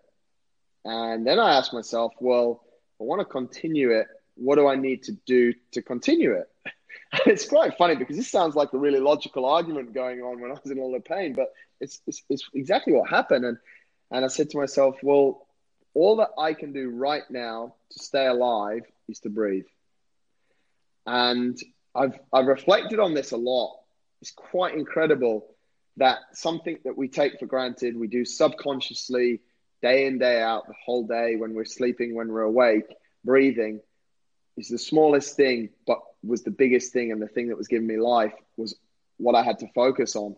[0.85, 2.63] And then I asked myself, well,
[3.01, 4.07] I want to continue it.
[4.35, 6.47] What do I need to do to continue it?
[7.13, 10.51] and it's quite funny because this sounds like a really logical argument going on when
[10.51, 13.45] I was in all the pain, but it's, it's, it's exactly what happened.
[13.45, 13.57] And
[14.11, 15.47] and I said to myself, well,
[15.93, 19.65] all that I can do right now to stay alive is to breathe.
[21.05, 21.57] And
[21.95, 23.77] I've, I've reflected on this a lot.
[24.21, 25.47] It's quite incredible
[25.97, 29.41] that something that we take for granted, we do subconsciously
[29.81, 32.85] day in, day out, the whole day when we're sleeping, when we're awake,
[33.23, 33.79] breathing
[34.57, 37.11] is the smallest thing, but was the biggest thing.
[37.11, 38.75] And the thing that was giving me life was
[39.17, 40.35] what I had to focus on.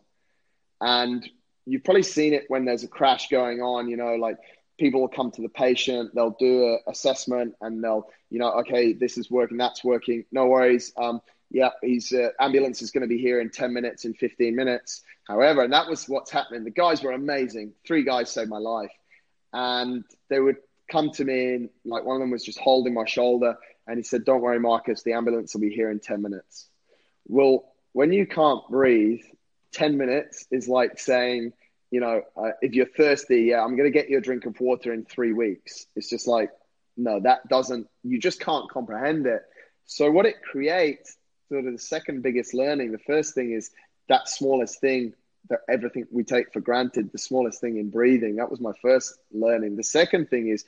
[0.82, 1.28] And
[1.66, 4.38] you've probably seen it when there's a crash going on, you know, like
[4.80, 8.94] people will come to the patient, they'll do an assessment and they'll, you know, okay,
[8.94, 10.92] this is working, that's working, no worries.
[10.98, 14.56] Um, yeah, his uh, ambulance is going to be here in 10 minutes, in 15
[14.56, 15.04] minutes.
[15.28, 16.63] However, and that was what's happening.
[16.63, 17.74] The guys were amazing.
[17.86, 18.92] Three guys saved my life.
[19.52, 20.58] And they would
[20.92, 23.56] come to me and like one of them was just holding my shoulder
[23.88, 26.68] and he said, don't worry, Marcus, the ambulance will be here in 10 minutes.
[27.28, 29.24] Well, when you can't breathe,
[29.74, 31.54] 10 minutes is like saying,
[31.91, 34.60] you know, uh, if you're thirsty, yeah, I'm going to get you a drink of
[34.60, 35.88] water in three weeks.
[35.95, 36.52] It's just like,
[36.97, 39.41] no, that doesn't, you just can't comprehend it.
[39.86, 41.17] So, what it creates,
[41.49, 43.71] sort of the second biggest learning, the first thing is
[44.08, 45.13] that smallest thing
[45.49, 48.36] that everything we take for granted, the smallest thing in breathing.
[48.36, 49.78] That was my first learning.
[49.78, 50.65] The second thing is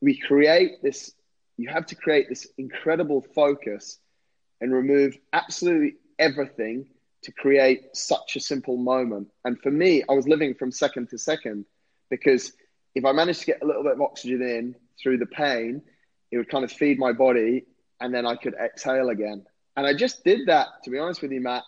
[0.00, 1.12] we create this,
[1.56, 3.98] you have to create this incredible focus
[4.60, 6.86] and remove absolutely everything
[7.24, 9.28] to create such a simple moment.
[9.44, 11.64] And for me, I was living from second to second
[12.10, 12.52] because
[12.94, 15.82] if I managed to get a little bit of oxygen in through the pain,
[16.30, 17.64] it would kind of feed my body
[18.00, 19.44] and then I could exhale again.
[19.76, 21.64] And I just did that, to be honest with you, Matt,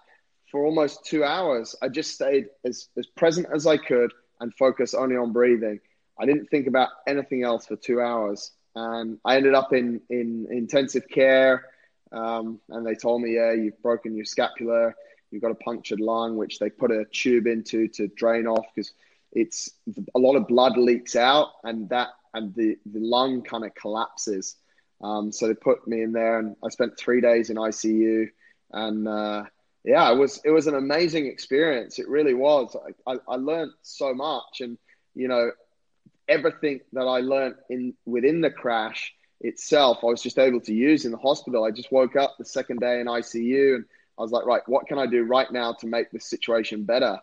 [0.50, 1.74] for almost two hours.
[1.82, 5.80] I just stayed as, as present as I could and focused only on breathing.
[6.20, 8.52] I didn't think about anything else for two hours.
[8.74, 11.64] And I ended up in, in intensive care.
[12.12, 14.92] Um, and they told me, yeah, you've broken your scapula
[15.36, 18.92] you've got a punctured lung, which they put a tube into to drain off because
[19.32, 19.70] it's
[20.14, 24.56] a lot of blood leaks out and that and the, the lung kind of collapses.
[25.02, 28.28] Um, so they put me in there and I spent three days in ICU
[28.72, 29.44] and uh,
[29.84, 31.98] yeah, it was it was an amazing experience.
[31.98, 32.74] It really was.
[33.06, 34.78] I, I, I learned so much and
[35.14, 35.50] you know
[36.28, 39.12] everything that I learned in within the crash
[39.42, 41.62] itself, I was just able to use in the hospital.
[41.64, 43.84] I just woke up the second day in ICU and
[44.18, 47.20] I was like, right, what can I do right now to make this situation better?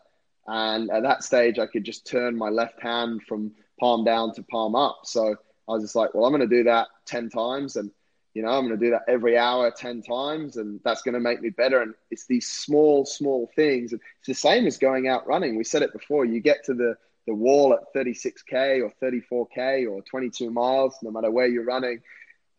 [0.47, 4.43] And at that stage, I could just turn my left hand from palm down to
[4.43, 5.01] palm up.
[5.05, 5.35] So
[5.67, 7.77] I was just like, well, I'm going to do that 10 times.
[7.77, 7.91] And,
[8.33, 10.57] you know, I'm going to do that every hour 10 times.
[10.57, 11.81] And that's going to make me better.
[11.81, 13.93] And it's these small, small things.
[13.93, 15.55] And it's the same as going out running.
[15.55, 16.25] We said it before.
[16.25, 21.31] You get to the, the wall at 36K or 34K or 22 miles, no matter
[21.31, 22.01] where you're running.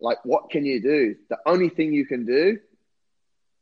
[0.01, 1.17] Like, what can you do?
[1.29, 2.59] The only thing you can do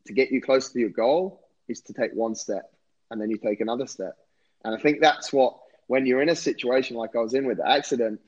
[0.06, 2.70] to get you close to your goal is to take one step.
[3.10, 4.16] and then you take another step.
[4.64, 7.58] And I think that's what when you're in a situation like I was in with
[7.58, 8.20] the accident,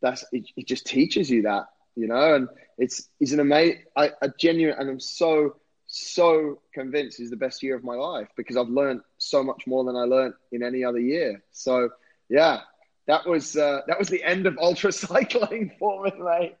[0.00, 4.10] that's it, it just teaches you that, you know, and it's it's an amazing I,
[4.22, 5.56] I genuine and I'm so
[5.86, 9.84] so convinced is the best year of my life because I've learned so much more
[9.84, 11.42] than I learned in any other year.
[11.50, 11.90] So
[12.30, 12.60] yeah,
[13.06, 16.56] that was uh, that was the end of ultra cycling for me, mate.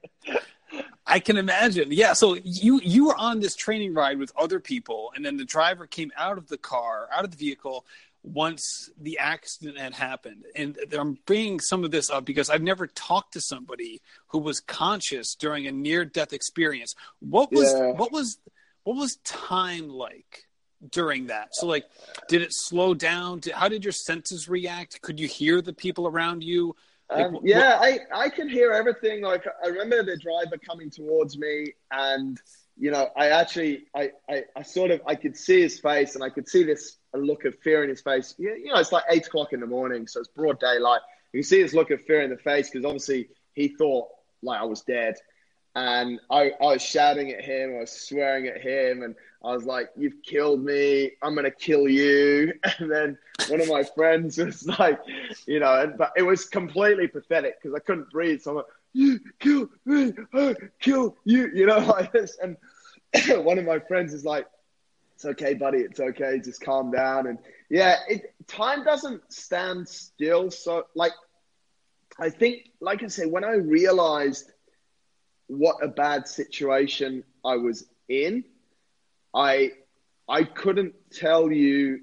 [1.10, 1.88] I can imagine.
[1.90, 2.12] Yeah.
[2.12, 5.86] So you you were on this training ride with other people, and then the driver
[5.86, 7.84] came out of the car, out of the vehicle,
[8.22, 10.44] once the accident had happened.
[10.54, 14.60] And I'm bringing some of this up because I've never talked to somebody who was
[14.60, 16.94] conscious during a near death experience.
[17.20, 17.92] What was yeah.
[17.92, 18.38] what was
[18.84, 20.46] what was time like
[20.90, 21.54] during that?
[21.54, 21.86] So like
[22.28, 23.40] did it slow down?
[23.52, 25.00] How did your senses react?
[25.02, 26.76] Could you hear the people around you?
[27.10, 28.00] Like, um, yeah, what...
[28.12, 29.22] I, I can hear everything.
[29.22, 32.40] Like I remember the driver coming towards me and
[32.80, 36.24] you know, I actually, I, I, I, sort of, I could see his face, and
[36.24, 38.34] I could see this look of fear in his face.
[38.38, 41.02] You, you know, it's like eight o'clock in the morning, so it's broad daylight.
[41.34, 44.08] You can see his look of fear in the face because obviously he thought
[44.42, 45.16] like I was dead,
[45.74, 49.64] and I, I was shouting at him, I was swearing at him, and I was
[49.64, 51.12] like, "You've killed me!
[51.22, 53.18] I'm gonna kill you!" And then
[53.48, 55.00] one of my friends was like,
[55.46, 58.42] you know, and, but it was completely pathetic because I couldn't breathe.
[58.42, 60.12] So I'm like, "You kill me!
[60.34, 62.56] I kill you!" You know, like this, and
[63.44, 64.46] one of my friends is like,
[65.14, 65.78] "It's okay, buddy.
[65.78, 66.40] It's okay.
[66.40, 70.50] Just calm down." And yeah, it, time doesn't stand still.
[70.50, 71.12] So like,
[72.18, 74.50] I think, like I say, when I realized
[75.50, 78.44] what a bad situation I was in,
[79.34, 79.72] I
[80.28, 82.00] I couldn't tell you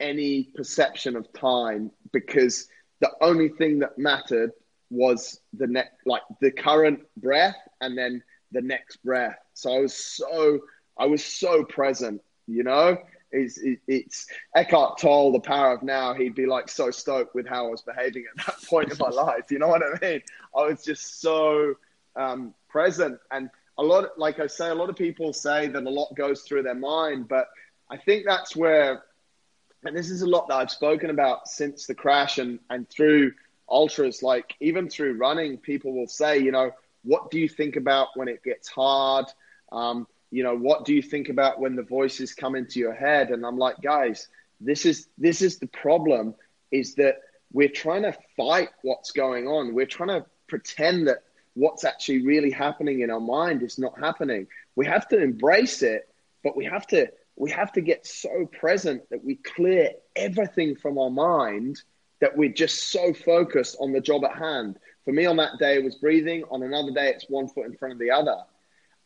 [0.00, 2.68] any perception of time because
[3.00, 4.52] the only thing that mattered
[4.90, 8.22] was the next, like the current breath, and then
[8.52, 9.38] the next breath.
[9.54, 10.60] So I was so
[10.98, 12.98] I was so present, you know.
[13.32, 14.26] It's, it's
[14.56, 16.14] Eckhart Tolle, the power of now.
[16.14, 19.08] He'd be like so stoked with how I was behaving at that point in my
[19.08, 19.52] life.
[19.52, 20.20] You know what I mean?
[20.54, 21.76] I was just so
[22.20, 25.90] um, present, and a lot, like I say, a lot of people say that a
[25.90, 27.48] lot goes through their mind, but
[27.90, 29.04] I think that's where,
[29.84, 33.32] and this is a lot that I've spoken about since the crash and and through
[33.68, 36.72] ultras, like even through running, people will say, you know,
[37.04, 39.26] what do you think about when it gets hard?
[39.72, 43.30] Um, you know, what do you think about when the voices come into your head?
[43.30, 44.28] And I'm like, guys,
[44.60, 46.34] this is this is the problem
[46.70, 47.16] is that
[47.52, 49.74] we're trying to fight what's going on.
[49.74, 51.22] We're trying to pretend that
[51.54, 54.46] what's actually really happening in our mind is not happening.
[54.76, 56.08] We have to embrace it,
[56.42, 60.98] but we have to we have to get so present that we clear everything from
[60.98, 61.80] our mind
[62.20, 64.78] that we're just so focused on the job at hand.
[65.06, 67.76] For me on that day it was breathing, on another day it's one foot in
[67.76, 68.36] front of the other.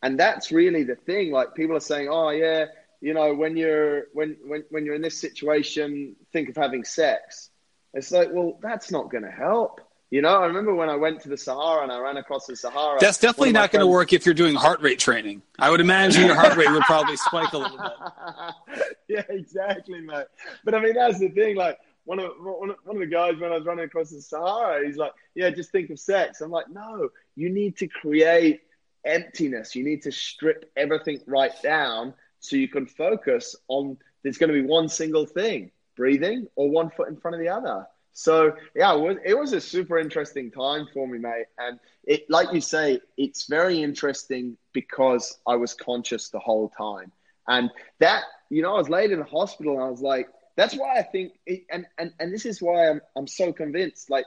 [0.03, 1.31] And that's really the thing.
[1.31, 2.65] Like people are saying, "Oh yeah,
[3.01, 7.49] you know, when you're when when when you're in this situation, think of having sex."
[7.93, 9.79] It's like, well, that's not going to help.
[10.11, 12.55] You know, I remember when I went to the Sahara and I ran across the
[12.55, 12.99] Sahara.
[12.99, 15.41] That's definitely not going to work if you're doing heart rate training.
[15.57, 18.85] I would imagine your heart rate would probably spike a little bit.
[19.07, 20.27] yeah, exactly, mate.
[20.63, 21.55] But I mean, that's the thing.
[21.55, 24.97] Like, one of one of the guys when I was running across the Sahara, he's
[24.97, 28.61] like, "Yeah, just think of sex." I'm like, "No, you need to create
[29.05, 29.75] emptiness.
[29.75, 34.61] You need to strip everything right down so you can focus on there's going to
[34.61, 37.87] be one single thing breathing or one foot in front of the other.
[38.17, 41.47] So yeah, it was, it was a super interesting time for me, mate.
[41.57, 47.11] And it, like you say, it's very interesting because I was conscious the whole time.
[47.45, 50.73] And that, you know, I was laid in the hospital and I was like, that's
[50.73, 54.25] why I think, it, and, and, and this is why I'm, I'm so convinced, like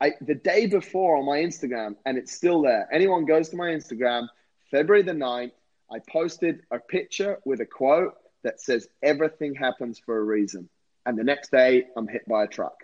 [0.00, 2.88] I, the day before on my Instagram, and it's still there.
[2.92, 4.28] Anyone goes to my Instagram,
[4.70, 5.50] February the 9th,
[5.90, 8.14] I posted a picture with a quote
[8.44, 10.68] that says, Everything happens for a reason.
[11.04, 12.76] And the next day, I'm hit by a truck.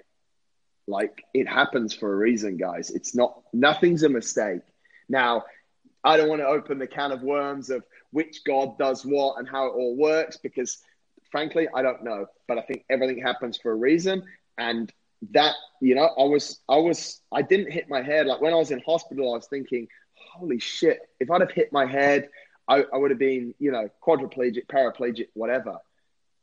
[0.87, 2.91] Like, it happens for a reason, guys.
[2.91, 4.63] It's not, nothing's a mistake.
[5.09, 5.45] Now,
[6.03, 9.49] I don't want to open the can of worms of which God does what and
[9.49, 10.79] how it all works because,
[11.31, 12.27] frankly, I don't know.
[12.49, 14.25] But I think everything happens for a reason.
[14.59, 14.93] And
[15.33, 18.57] that you know i was i was i didn't hit my head like when i
[18.57, 22.29] was in hospital i was thinking holy shit if i'd have hit my head
[22.69, 25.77] i, I would have been you know quadriplegic paraplegic whatever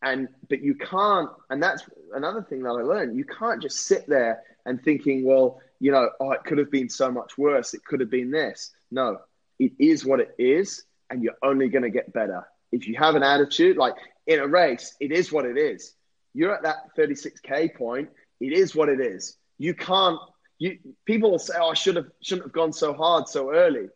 [0.04, 1.84] and but you can't and that's
[2.14, 6.10] another thing that i learned you can't just sit there and thinking well you know
[6.20, 9.18] oh it could have been so much worse it could have been this no
[9.60, 13.16] it is what it is and you're only going to get better if you have
[13.16, 13.96] an attitude like
[14.28, 15.94] in a race it is what it is
[16.34, 19.38] you're at that 36k point it is what it is.
[19.58, 20.20] You can't.
[20.60, 23.88] You people will say, "Oh, I should have shouldn't have gone so hard so early."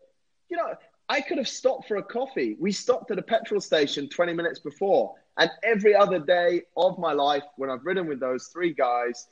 [0.49, 0.73] You know,
[1.09, 2.55] I could have stopped for a coffee.
[2.59, 5.15] We stopped at a petrol station 20 minutes before.
[5.37, 9.27] And every other day of my life, when I've ridden with those three guys,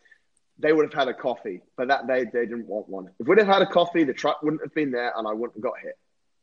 [0.59, 3.09] they would have had a coffee, but that day they didn't want one.
[3.19, 5.55] If we'd have had a coffee, the truck wouldn't have been there and I wouldn't
[5.55, 5.97] have got hit.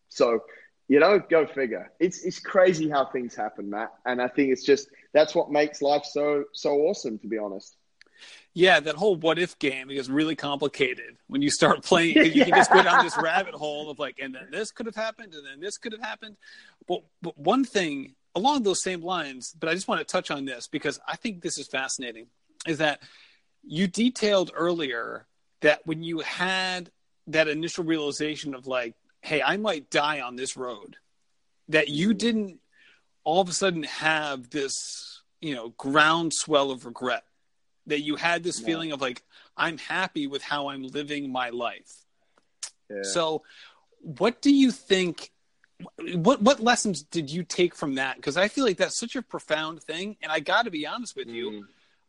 [0.08, 0.40] So,
[0.88, 1.92] you know, go figure.
[2.00, 3.92] It's it's crazy how things happen, Matt.
[4.06, 7.76] And I think it's just that's what makes life so so awesome, to be honest.
[8.54, 12.16] Yeah, that whole what if game is really complicated when you start playing.
[12.16, 12.44] You yeah.
[12.44, 15.34] can just go down this rabbit hole of like, and then this could have happened,
[15.34, 16.36] and then this could have happened.
[16.88, 20.44] But, but one thing along those same lines, but I just want to touch on
[20.44, 22.26] this because I think this is fascinating,
[22.66, 23.02] is that
[23.64, 25.26] you detailed earlier
[25.62, 26.90] that when you had
[27.26, 30.96] that initial realization of like, hey, I might die on this road,
[31.68, 32.18] that you mm-hmm.
[32.18, 32.60] didn't
[33.24, 37.24] all of a sudden have this, you know, groundswell of regret
[37.86, 38.66] that you had this yeah.
[38.66, 39.22] feeling of like
[39.56, 42.04] i'm happy with how i'm living my life
[42.90, 43.02] yeah.
[43.02, 43.42] so
[44.00, 45.30] what do you think
[46.14, 49.22] what what lessons did you take from that because i feel like that's such a
[49.22, 51.62] profound thing and i got to be honest with you mm.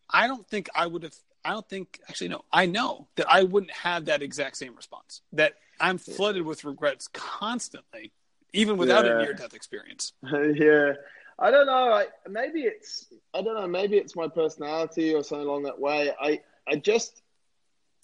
[0.09, 3.43] i don't think i would have i don't think actually no i know that i
[3.43, 8.11] wouldn't have that exact same response that i'm flooded with regrets constantly
[8.53, 9.19] even without yeah.
[9.19, 10.13] a near death experience
[10.53, 10.93] yeah
[11.39, 11.93] I don't know.
[11.93, 13.67] I, maybe it's I don't know.
[13.67, 16.11] Maybe it's my personality or something along that way.
[16.19, 17.21] I I just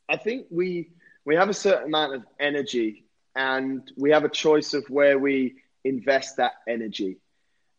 [0.08, 0.90] I think we
[1.26, 3.03] we have a certain amount of energy,
[3.36, 7.18] and we have a choice of where we invest that energy.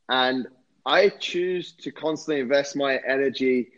[0.08, 0.46] And
[0.84, 3.68] I choose to constantly invest my energy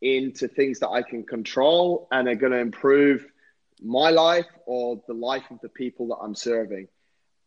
[0.00, 3.26] into things that I can control and are going to improve
[3.82, 6.88] my life or the life of the people that I'm serving.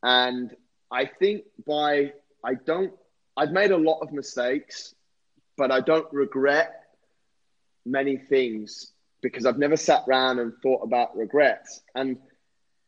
[0.03, 0.55] And
[0.91, 2.13] I think by
[2.43, 2.93] I don't
[3.35, 4.93] I've made a lot of mistakes,
[5.57, 6.83] but I don't regret
[7.85, 11.81] many things because I've never sat around and thought about regrets.
[11.95, 12.17] And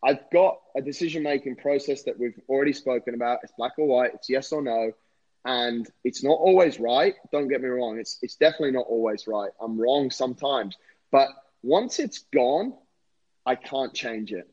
[0.03, 3.39] I've got a decision making process that we've already spoken about.
[3.43, 4.91] It's black or white, it's yes or no.
[5.45, 7.15] And it's not always right.
[7.31, 7.97] Don't get me wrong.
[7.99, 9.49] It's it's definitely not always right.
[9.59, 10.75] I'm wrong sometimes.
[11.11, 11.29] But
[11.63, 12.73] once it's gone,
[13.45, 14.47] I can't change it.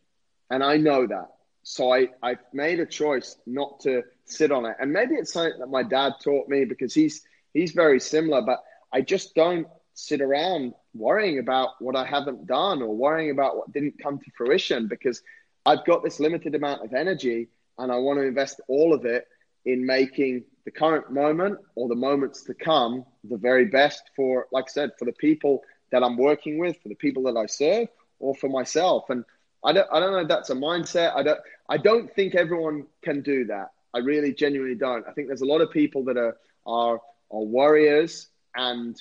[0.51, 1.29] And I know that.
[1.63, 4.77] So I, I've made a choice not to sit on it.
[4.81, 7.23] And maybe it's something that my dad taught me because he's
[7.53, 12.81] he's very similar, but I just don't sit around worrying about what I haven't done
[12.83, 15.23] or worrying about what didn't come to fruition because
[15.69, 19.27] I've got this limited amount of energy and I want to invest all of it
[19.67, 24.65] in making the current moment or the moments to come the very best for, like
[24.69, 25.61] I said, for the people
[25.93, 27.89] that I'm working with, for the people that I serve,
[28.19, 29.11] or for myself.
[29.11, 29.27] And
[29.63, 31.15] I don't, I don't know if that's a mindset.
[31.15, 33.73] I don't, I don't think everyone can do that.
[33.93, 35.07] I really genuinely don't.
[35.07, 36.95] I think there's a lot of people that are are
[37.31, 38.97] are warriors and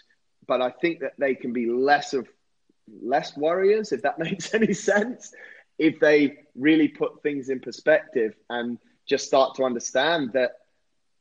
[0.47, 2.28] but I think that they can be less of
[3.01, 5.34] less warriors if that makes any sense
[5.78, 10.51] if they really put things in perspective and just start to understand that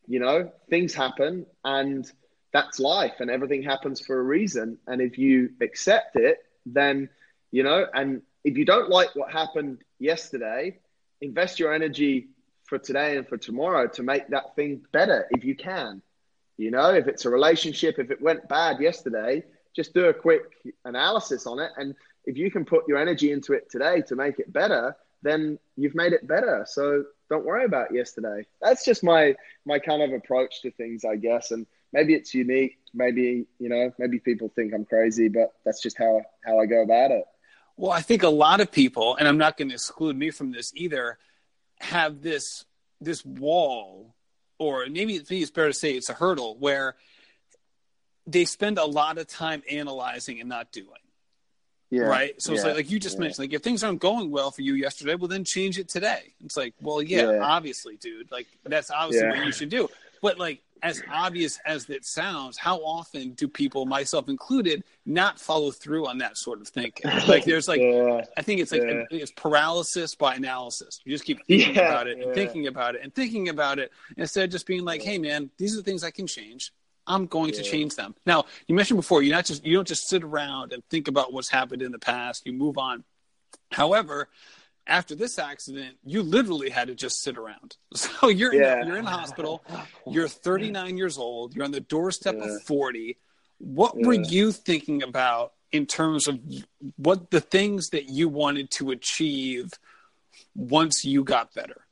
[0.06, 2.10] you know things happen and
[2.52, 7.08] that's life and everything happens for a reason and if you accept it then
[7.50, 10.78] you know and if you don't like what happened yesterday
[11.20, 12.28] invest your energy
[12.66, 16.02] for today and for tomorrow to make that thing better if you can.
[16.58, 19.44] You know, if it's a relationship, if it went bad yesterday,
[19.74, 20.42] just do a quick
[20.84, 21.70] analysis on it.
[21.76, 21.94] And
[22.26, 25.94] if you can put your energy into it today to make it better, then you've
[25.94, 26.66] made it better.
[26.68, 28.46] So don't worry about yesterday.
[28.60, 31.50] That's just my my kind of approach to things, I guess.
[31.50, 32.78] And maybe it's unique.
[32.94, 36.82] Maybe you know, maybe people think I'm crazy, but that's just how how I go
[36.82, 37.24] about it.
[37.76, 40.50] Well, I think a lot of people, and I'm not going to exclude me from
[40.50, 41.18] this either,
[41.80, 42.64] have this
[43.00, 44.14] this wall,
[44.58, 46.96] or maybe, it's better to say it's a hurdle where
[48.26, 50.88] they spend a lot of time analyzing and not doing.
[51.90, 52.02] Yeah.
[52.02, 52.40] Right.
[52.42, 52.56] So yeah.
[52.56, 53.20] it's like, like you just yeah.
[53.20, 56.34] mentioned, like if things aren't going well for you yesterday, well then change it today.
[56.44, 58.30] It's like, well, yeah, obviously, dude.
[58.30, 59.88] Like that's obviously what you should do.
[60.20, 65.70] But like as obvious as it sounds, how often do people, myself included, not follow
[65.70, 67.10] through on that sort of thinking?
[67.26, 68.24] Like there's like, yeah.
[68.36, 69.02] I think it's like yeah.
[69.10, 71.00] it's paralysis by analysis.
[71.04, 71.88] You just keep thinking yeah.
[71.88, 75.02] about it and thinking about it and thinking about it instead of just being like,
[75.02, 76.72] hey man, these are the things I can change.
[77.06, 78.14] I'm going to change them.
[78.24, 81.32] Now, you mentioned before, you're not just you don't just sit around and think about
[81.32, 82.46] what's happened in the past.
[82.46, 83.04] You move on.
[83.70, 84.28] However,
[84.86, 87.76] after this accident, you literally had to just sit around.
[87.96, 88.80] So you're yeah.
[88.80, 89.64] in, you're in hospital.
[90.06, 91.54] You're 39 years old.
[91.54, 92.56] You're on the doorstep yeah.
[92.56, 93.16] of 40.
[93.58, 94.06] What yeah.
[94.06, 96.40] were you thinking about in terms of
[96.96, 99.70] what the things that you wanted to achieve
[100.54, 101.82] once you got better?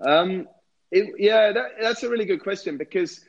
[0.00, 0.48] Um,
[0.90, 3.24] it, yeah, that, that's a really good question because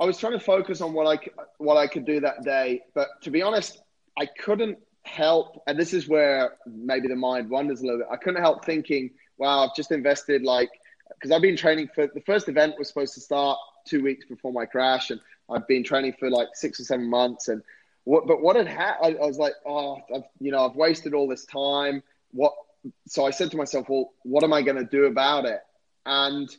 [0.00, 1.18] I was trying to focus on what I
[1.58, 3.78] what I could do that day, but to be honest,
[4.18, 8.08] I couldn't help, and this is where maybe the mind wanders a little bit.
[8.10, 10.70] I couldn't help thinking, wow, I've just invested like
[11.14, 14.52] because I've been training for the first event was supposed to start two weeks before
[14.52, 15.20] my crash, and
[15.50, 17.48] I've been training for like six or seven months.
[17.48, 17.62] And
[18.04, 21.28] what, but what had happened, I, was like, oh, I've, you know, I've wasted all
[21.28, 22.02] this time.
[22.32, 22.52] What?
[23.06, 25.60] So I said to myself, well, what am I going to do about it?
[26.04, 26.54] And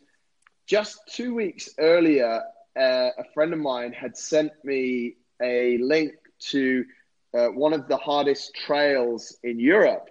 [0.65, 2.41] just two weeks earlier,
[2.77, 6.85] uh, a friend of mine had sent me a link to
[7.33, 10.09] uh, one of the hardest trails in Europe,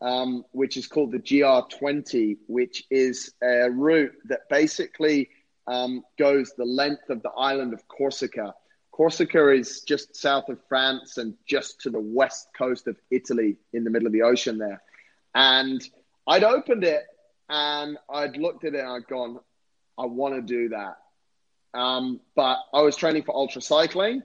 [0.00, 5.28] um, which is called the GR20, which is a route that basically
[5.66, 8.54] um, goes the length of the island of Corsica.
[8.90, 13.84] Corsica is just south of France and just to the west coast of Italy in
[13.84, 14.82] the middle of the ocean there.
[15.34, 15.82] And
[16.26, 17.04] I'd opened it
[17.48, 19.40] and I'd looked at it and I'd gone,
[19.98, 20.98] I want to do that.
[21.74, 24.22] Um, but I was training for ultra cycling,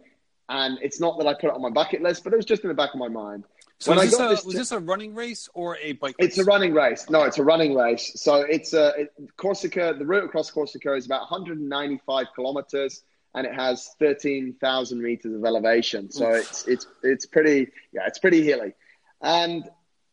[0.49, 2.63] and it's not that I put it on my bucket list, but it was just
[2.63, 3.45] in the back of my mind.
[3.79, 6.29] So when this a, this was this a running race or a bike race?
[6.29, 7.09] It's a running race.
[7.09, 8.11] No, it's a running race.
[8.15, 9.95] So it's a it, Corsica.
[9.97, 13.03] The route across Corsica is about 195 kilometers,
[13.35, 16.09] and it has 13,000 meters of elevation.
[16.09, 16.39] So Oof.
[16.39, 18.73] it's it's it's pretty yeah, it's pretty hilly.
[19.21, 19.63] And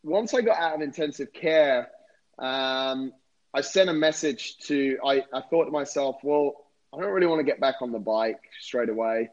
[0.03, 1.89] once I got out of intensive care,
[2.37, 3.13] um,
[3.51, 4.99] I sent a message to.
[5.03, 6.64] I I thought to myself, well,
[6.95, 9.29] I don't really want to get back on the bike straight away.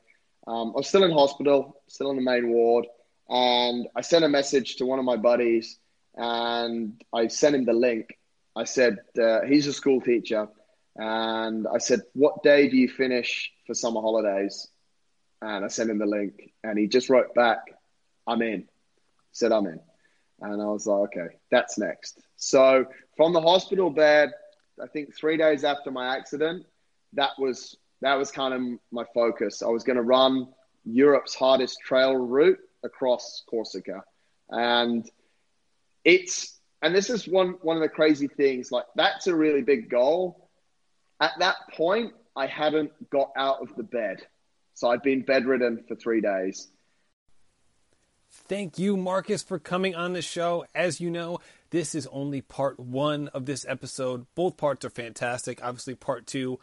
[0.46, 2.86] Um, I was still in hospital, still in the main ward,
[3.28, 5.78] and I sent a message to one of my buddies,
[6.16, 8.18] and I sent him the link.
[8.56, 10.48] I said uh, he's a school teacher,
[10.96, 14.66] and I said, "What day do you finish for summer holidays?"
[15.40, 17.60] And I sent him the link, and he just wrote back,
[18.26, 18.68] "I'm in."
[19.30, 19.80] Said I'm in,
[20.40, 22.86] and I was like, "Okay, that's next." So
[23.16, 24.32] from the hospital bed,
[24.82, 26.66] I think three days after my accident,
[27.14, 29.62] that was that was kind of my focus.
[29.62, 30.48] I was going to run
[30.84, 34.02] Europe's hardest trail route across Corsica,
[34.50, 35.08] and
[36.04, 38.72] it's and this is one one of the crazy things.
[38.72, 40.48] Like that's a really big goal.
[41.20, 44.26] At that point, I hadn't got out of the bed,
[44.74, 46.68] so I'd been bedridden for three days.
[48.34, 50.64] Thank you, Marcus, for coming on the show.
[50.74, 51.38] As you know,
[51.68, 54.26] this is only part one of this episode.
[54.34, 55.62] Both parts are fantastic.
[55.62, 56.58] Obviously, part two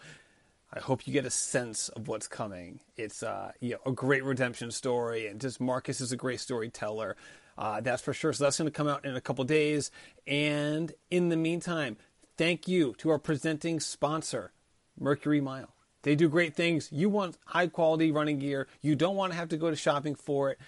[0.72, 2.80] I hope you get a sense of what's coming.
[2.96, 7.16] It's uh, you know, a great redemption story, and just Marcus is a great storyteller.
[7.58, 8.32] Uh, that's for sure.
[8.34, 9.92] So that's going to come out in a couple days.
[10.28, 11.98] And in the meantime,
[12.38, 14.52] thank you to our presenting sponsor,
[14.98, 15.74] Mercury Mile.
[16.04, 16.90] They do great things.
[16.92, 18.68] You want high quality running gear.
[18.82, 20.60] You don't want to have to go to shopping for it.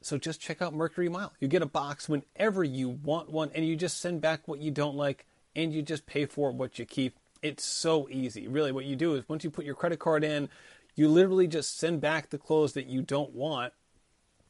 [0.00, 1.34] So just check out Mercury Mile.
[1.40, 4.70] You get a box whenever you want one, and you just send back what you
[4.70, 7.18] don't like, and you just pay for what you keep.
[7.42, 8.48] It's so easy.
[8.48, 10.48] Really, what you do is once you put your credit card in,
[10.94, 13.72] you literally just send back the clothes that you don't want,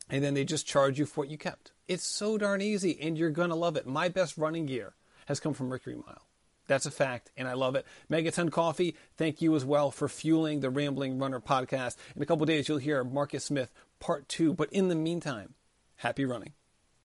[0.09, 1.72] and then they just charge you for what you kept.
[1.86, 3.86] It's so darn easy, and you're going to love it.
[3.86, 4.95] My best running gear
[5.26, 6.26] has come from Mercury Mile.
[6.66, 7.84] That's a fact, and I love it.
[8.09, 11.97] Megaton Coffee, thank you as well for fueling the Rambling Runner podcast.
[12.14, 14.53] In a couple days, you'll hear Marcus Smith part two.
[14.53, 15.55] But in the meantime,
[15.97, 16.53] happy running.